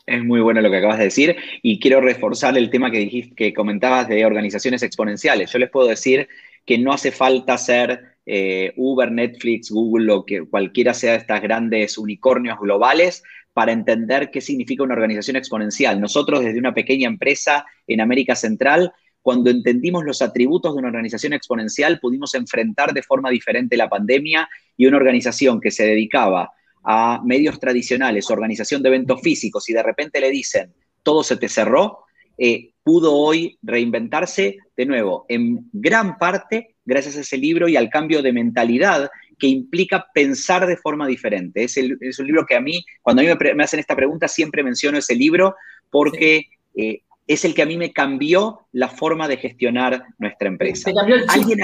[0.09, 3.35] Es muy bueno lo que acabas de decir y quiero reforzar el tema que dijiste,
[3.35, 5.53] que comentabas de organizaciones exponenciales.
[5.53, 6.29] Yo les puedo decir
[6.65, 11.43] que no hace falta ser eh, Uber, Netflix, Google o que cualquiera sea de estas
[11.43, 16.01] grandes unicornios globales para entender qué significa una organización exponencial.
[16.01, 21.35] Nosotros desde una pequeña empresa en América Central, cuando entendimos los atributos de una organización
[21.35, 26.53] exponencial, pudimos enfrentar de forma diferente la pandemia y una organización que se dedicaba
[26.85, 30.73] a medios tradicionales, organización de eventos físicos y de repente le dicen,
[31.03, 32.01] todo se te cerró,
[32.37, 37.91] eh, pudo hoy reinventarse de nuevo, en gran parte gracias a ese libro y al
[37.91, 41.65] cambio de mentalidad que implica pensar de forma diferente.
[41.65, 44.99] Es, un libro que a mí, cuando a mí me, hacen esta pregunta, siempre menciono
[44.99, 45.55] ese libro
[45.91, 50.91] porque eh, es el que a mí me cambió la forma de gestionar nuestra empresa.
[51.29, 51.61] ¿Alguien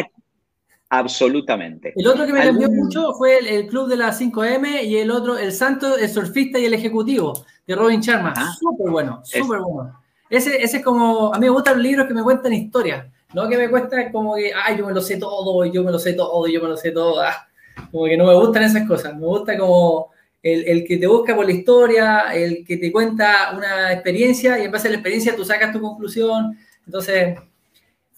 [0.98, 1.92] Absolutamente.
[1.96, 5.36] El otro que me cambió mucho fue el, Club de las 5M y el otro,
[5.36, 8.34] El Santo, el Surfista y el Ejecutivo, de Robin Sharma.
[8.36, 8.52] Ah.
[8.58, 10.00] súper bueno, súper bueno.
[10.30, 13.48] Ese, ese es como, a mí me gustan los libros que me cuentan historias, no
[13.48, 16.14] que me cuentan como que, ay, yo me lo sé todo, yo me lo sé
[16.14, 17.20] todo, yo me lo sé todo.
[17.20, 17.46] Ah,
[17.90, 20.10] como que no me gustan esas cosas, me gusta como
[20.42, 24.64] el, el, que te busca por la historia, el que te cuenta una experiencia y
[24.64, 26.56] en base a la experiencia tú sacas tu conclusión.
[26.86, 27.38] Entonces,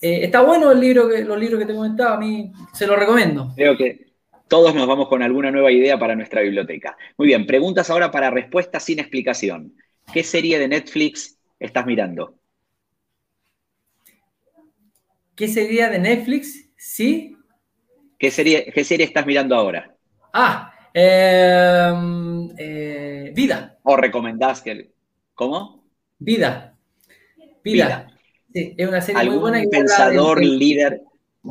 [0.01, 2.97] eh, está bueno el libro que, los libros que te comentaba, a mí se lo
[2.97, 3.53] recomiendo.
[3.57, 4.07] Creo que
[4.49, 6.97] todos nos vamos con alguna nueva idea para nuestra biblioteca.
[7.17, 9.75] Muy bien, preguntas ahora para respuestas sin explicación.
[10.13, 12.35] ¿Qué serie de Netflix estás mirando?
[15.35, 16.71] ¿Qué sería de Netflix?
[16.77, 17.37] ¿Sí?
[18.19, 19.95] ¿Qué serie, qué serie estás mirando ahora?
[20.33, 23.79] Ah, em, eh, Vida.
[23.83, 24.93] ¿O recomendás que...
[25.35, 25.85] ¿Cómo?
[26.19, 26.75] Vida.
[27.63, 28.16] Vida.
[28.57, 29.63] Sí, es una serie muy buena.
[29.71, 31.03] Pensador, líder.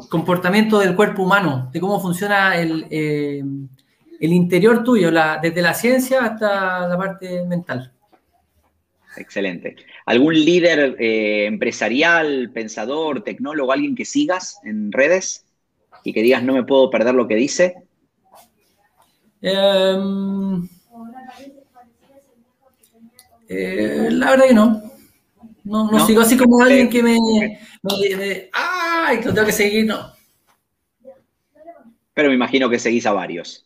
[0.10, 3.68] Comportamiento del cuerpo humano, de cómo funciona el, em,
[4.20, 7.93] el interior tuyo, la, desde la ciencia hasta la parte mental.
[9.18, 9.76] Excelente.
[10.08, 15.45] ¿Algún líder eh, empresarial, pensador, tecnólogo, alguien que sigas en redes
[16.03, 17.76] y que digas no me puedo perder lo que dice?
[19.43, 20.68] Em,
[23.47, 24.95] eh, la verdad que no.
[25.66, 27.18] No, sigo así como alguien que me,
[27.82, 29.18] me, ¡Ay!
[29.24, 30.13] Lo tengo que seguir, no.
[32.13, 33.66] Pero me imagino que seguís a varios.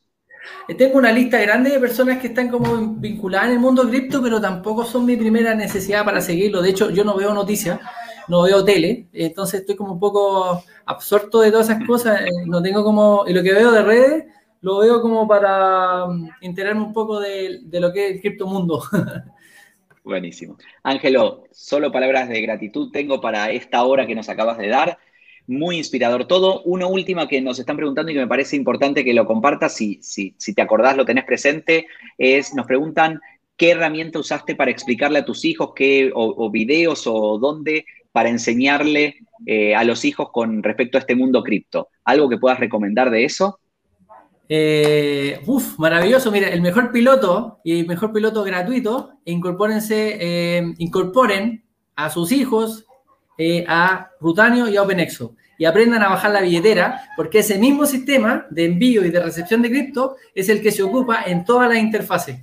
[0.77, 4.39] Tengo una lista grande de personas que están como vinculadas en el mundo cripto, pero
[4.39, 6.61] tampoco son mi primera necesidad para seguirlo.
[6.61, 7.79] De hecho, yo no veo noticias,
[8.27, 12.21] no veo tele, entonces estoy como un poco absorto de todas esas cosas.
[12.21, 14.25] Eh, no tengo como, y lo que veo de redes,
[14.61, 18.81] lo veo como para mm, enterarme un poco de, de lo que es el criptomundo.
[20.09, 20.57] Buenísimo.
[20.81, 24.97] Ángelo, solo palabras de gratitud tengo para esta hora que nos acabas de dar
[25.45, 26.63] muy inspirador todo.
[26.63, 29.99] Una última que nos están preguntando y que me parece importante que lo compartas, si,
[30.01, 31.85] si, si te acordás, lo tenés presente,
[32.17, 33.19] es, nos preguntan
[33.55, 39.17] qué herramienta usaste para explicarle a tus hijos, qué, o, videos o dónde para enseñarle
[39.45, 41.89] eh, a los hijos con respecto a este mundo cripto.
[42.03, 43.59] ¿Algo que puedas recomendar de eso?
[44.49, 46.31] Eh, uf, maravilloso.
[46.31, 51.63] Mira, el mejor piloto y el mejor piloto gratuito, incorpórense, eh, incorporen
[51.95, 52.85] a sus hijos
[53.67, 58.47] a Rutanio y a OpenExo y aprendan a bajar la billetera, porque ese mismo sistema
[58.49, 61.77] de envío y de recepción de cripto es el que se ocupa en todas las
[61.77, 62.39] interfaces.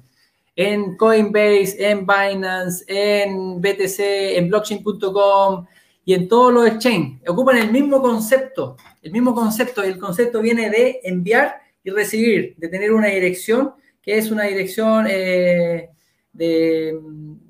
[0.54, 5.66] En Coinbase, en Binance, en BTC, en blockchain.com
[6.04, 7.26] y en todos los exchanges.
[7.26, 11.57] Ocupan el mismo concepto, el mismo concepto, y el concepto viene de enviar
[11.87, 13.72] y recibir, de tener una dirección
[14.03, 15.89] que es una dirección eh,
[16.32, 16.99] de,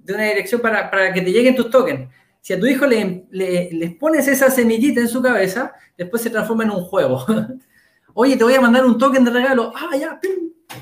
[0.09, 2.09] una dirección para, para que te lleguen tus tokens
[2.47, 6.63] si a tu hijo le, les pones esa semillita en su cabeza, después se transforma
[6.63, 7.27] en un juego.
[8.15, 9.73] Oye, te voy a mandar un token de regalo.
[9.75, 10.21] Ah, ya,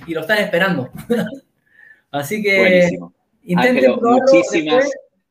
[0.07, 0.91] y lo están esperando.
[2.11, 2.91] Así que
[3.45, 4.91] intenten muchísimas.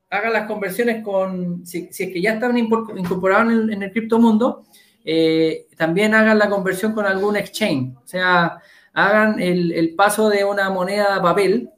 [0.09, 4.65] hagan las conversiones con, si, es que ya están incorporados en el, en el criptomundo,
[5.03, 7.95] eh, también hagan la conversión con algún exchange.
[7.97, 8.59] O sea,
[8.93, 11.69] hagan el, el paso de una moneda de papel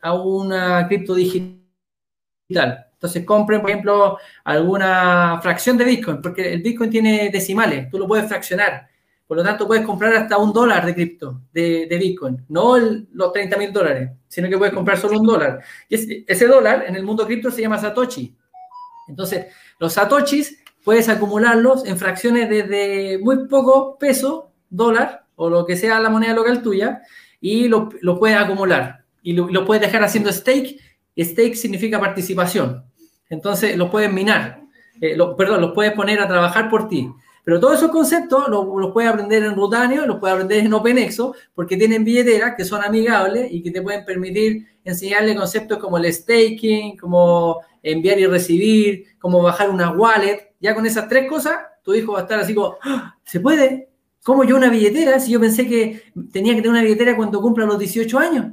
[0.00, 1.58] a una cripto digital.
[2.98, 8.08] Entonces compren, por ejemplo, alguna fracción de Bitcoin, porque el Bitcoin tiene decimales, tú lo
[8.08, 8.88] puedes fraccionar.
[9.24, 13.58] Por lo tanto, puedes comprar hasta un dólar de cripto, de, Bitcoin, no los 30
[13.58, 15.62] mil dólares, sino que puedes comprar solo un dólar.
[15.88, 18.34] Y ese, dólar en el mundo cripto se llama Satoshi.
[19.06, 19.46] Entonces,
[19.78, 20.58] los Satoshis
[20.88, 26.32] puedes acumularlos en fracciones desde muy poco peso, dólar, o lo que sea la moneda
[26.32, 27.02] local tuya,
[27.42, 29.04] y lo, puedes acumular.
[29.22, 30.80] Y lo, lo puedes dejar haciendo stake.
[31.14, 32.86] Stake significa participación.
[33.28, 34.62] Entonces los puedes minar,
[34.98, 37.06] eh, perdón, los puedes poner a trabajar por ti.
[37.44, 41.76] Pero todos esos conceptos los, puedes aprender en Rutanio, los puedes aprender en OpenExo, porque
[41.76, 46.96] tienen billeteras que son amigables y que te pueden permitir enseñarle conceptos como el staking,
[46.96, 50.47] como enviar y recibir, como bajar una wallet.
[50.60, 53.16] Ya con esas tres cosas, tu hijo va a estar así como, ¡Ah!
[53.24, 53.88] ¿se puede?
[54.24, 55.20] ¿Cómo yo una billetera?
[55.20, 56.02] Si yo pensé que
[56.32, 58.46] tenía que tener una billetera cuando cumpla los 18 años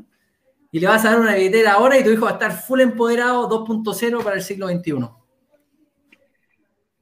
[0.72, 2.82] y le vas a dar una billetera ahora y tu hijo va a estar full
[2.82, 5.10] empoderado 2.0 para el siglo XXI.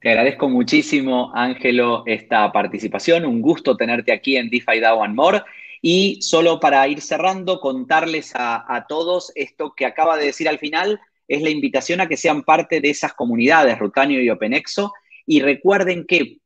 [0.04, 3.24] Te agradezco muchísimo, Ángelo, esta participación.
[3.24, 5.42] Un gusto tenerte aquí en DeFi DAO More.
[5.80, 11.00] Y solo para ir cerrando, contarles a, todos esto que acaba de decir al final,
[11.28, 14.92] es la invitación a que sean parte de esas comunidades, Rutanio y OpenExo.
[15.26, 16.38] Y recuerden que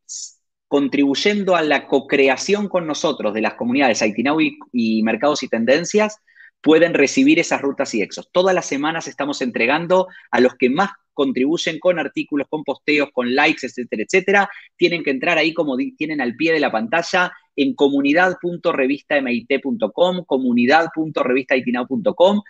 [0.69, 6.19] contribuyendo a la co-creación con nosotros de las comunidades Aitinau y Mercados y Tendencias,
[6.61, 8.29] pueden recibir esas rutas y exos.
[8.33, 13.35] Todas las semanas estamos entregando a los que más contribuyen con artículos, con posteos, con
[13.35, 14.49] likes, etcétera, etcétera.
[14.77, 22.43] Tienen que entrar ahí como tienen al pie de la pantalla en comunidad.revistamit.com, comunidad.revistaitinao.com.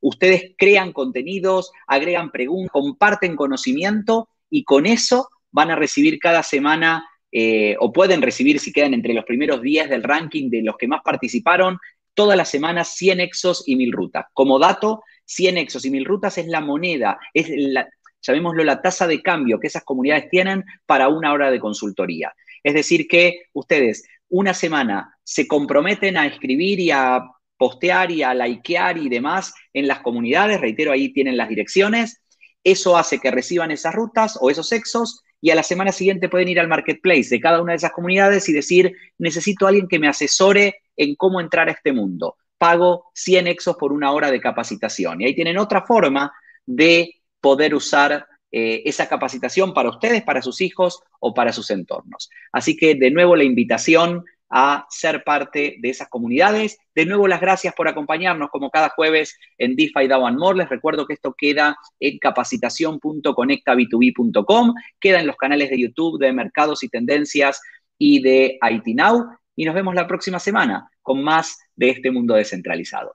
[0.00, 7.08] Ustedes crean contenidos, agregan preguntas, comparten conocimiento y con eso van a recibir cada semana
[7.30, 10.88] eh, o pueden recibir si quedan entre los primeros 10 del ranking de los que
[10.88, 11.78] más participaron,
[12.14, 14.26] todas las semanas 100 exos y 1000 rutas.
[14.32, 17.88] Como dato, 100 exos y 1000 rutas es la moneda, es la,
[18.26, 22.34] llamémoslo la tasa de cambio que esas comunidades tienen para una hora de consultoría.
[22.62, 27.22] Es decir, que ustedes una semana se comprometen a escribir y a
[27.56, 32.22] postear y a likear y demás en las comunidades, reitero, ahí tienen las direcciones,
[32.64, 36.48] eso hace que reciban esas rutas o esos exos y a la semana siguiente pueden
[36.48, 39.98] ir al marketplace de cada una de esas comunidades y decir, necesito a alguien que
[39.98, 42.36] me asesore en cómo entrar a este mundo.
[42.58, 45.20] Pago 100 exos por una hora de capacitación.
[45.20, 46.32] Y ahí tienen otra forma
[46.64, 47.14] de
[47.46, 52.28] poder usar eh, esa capacitación para ustedes, para sus hijos o para sus entornos.
[52.50, 56.76] Así que de nuevo la invitación a ser parte de esas comunidades.
[56.92, 60.58] De nuevo, las gracias por acompañarnos como cada jueves en DeFi DAO and More.
[60.58, 66.82] Les recuerdo que esto queda en capacitación.conectab2b.com, queda en los canales de YouTube de Mercados
[66.82, 67.60] y Tendencias
[67.96, 68.86] y de IT.
[69.54, 73.14] Y nos vemos la próxima semana con más de este mundo descentralizado.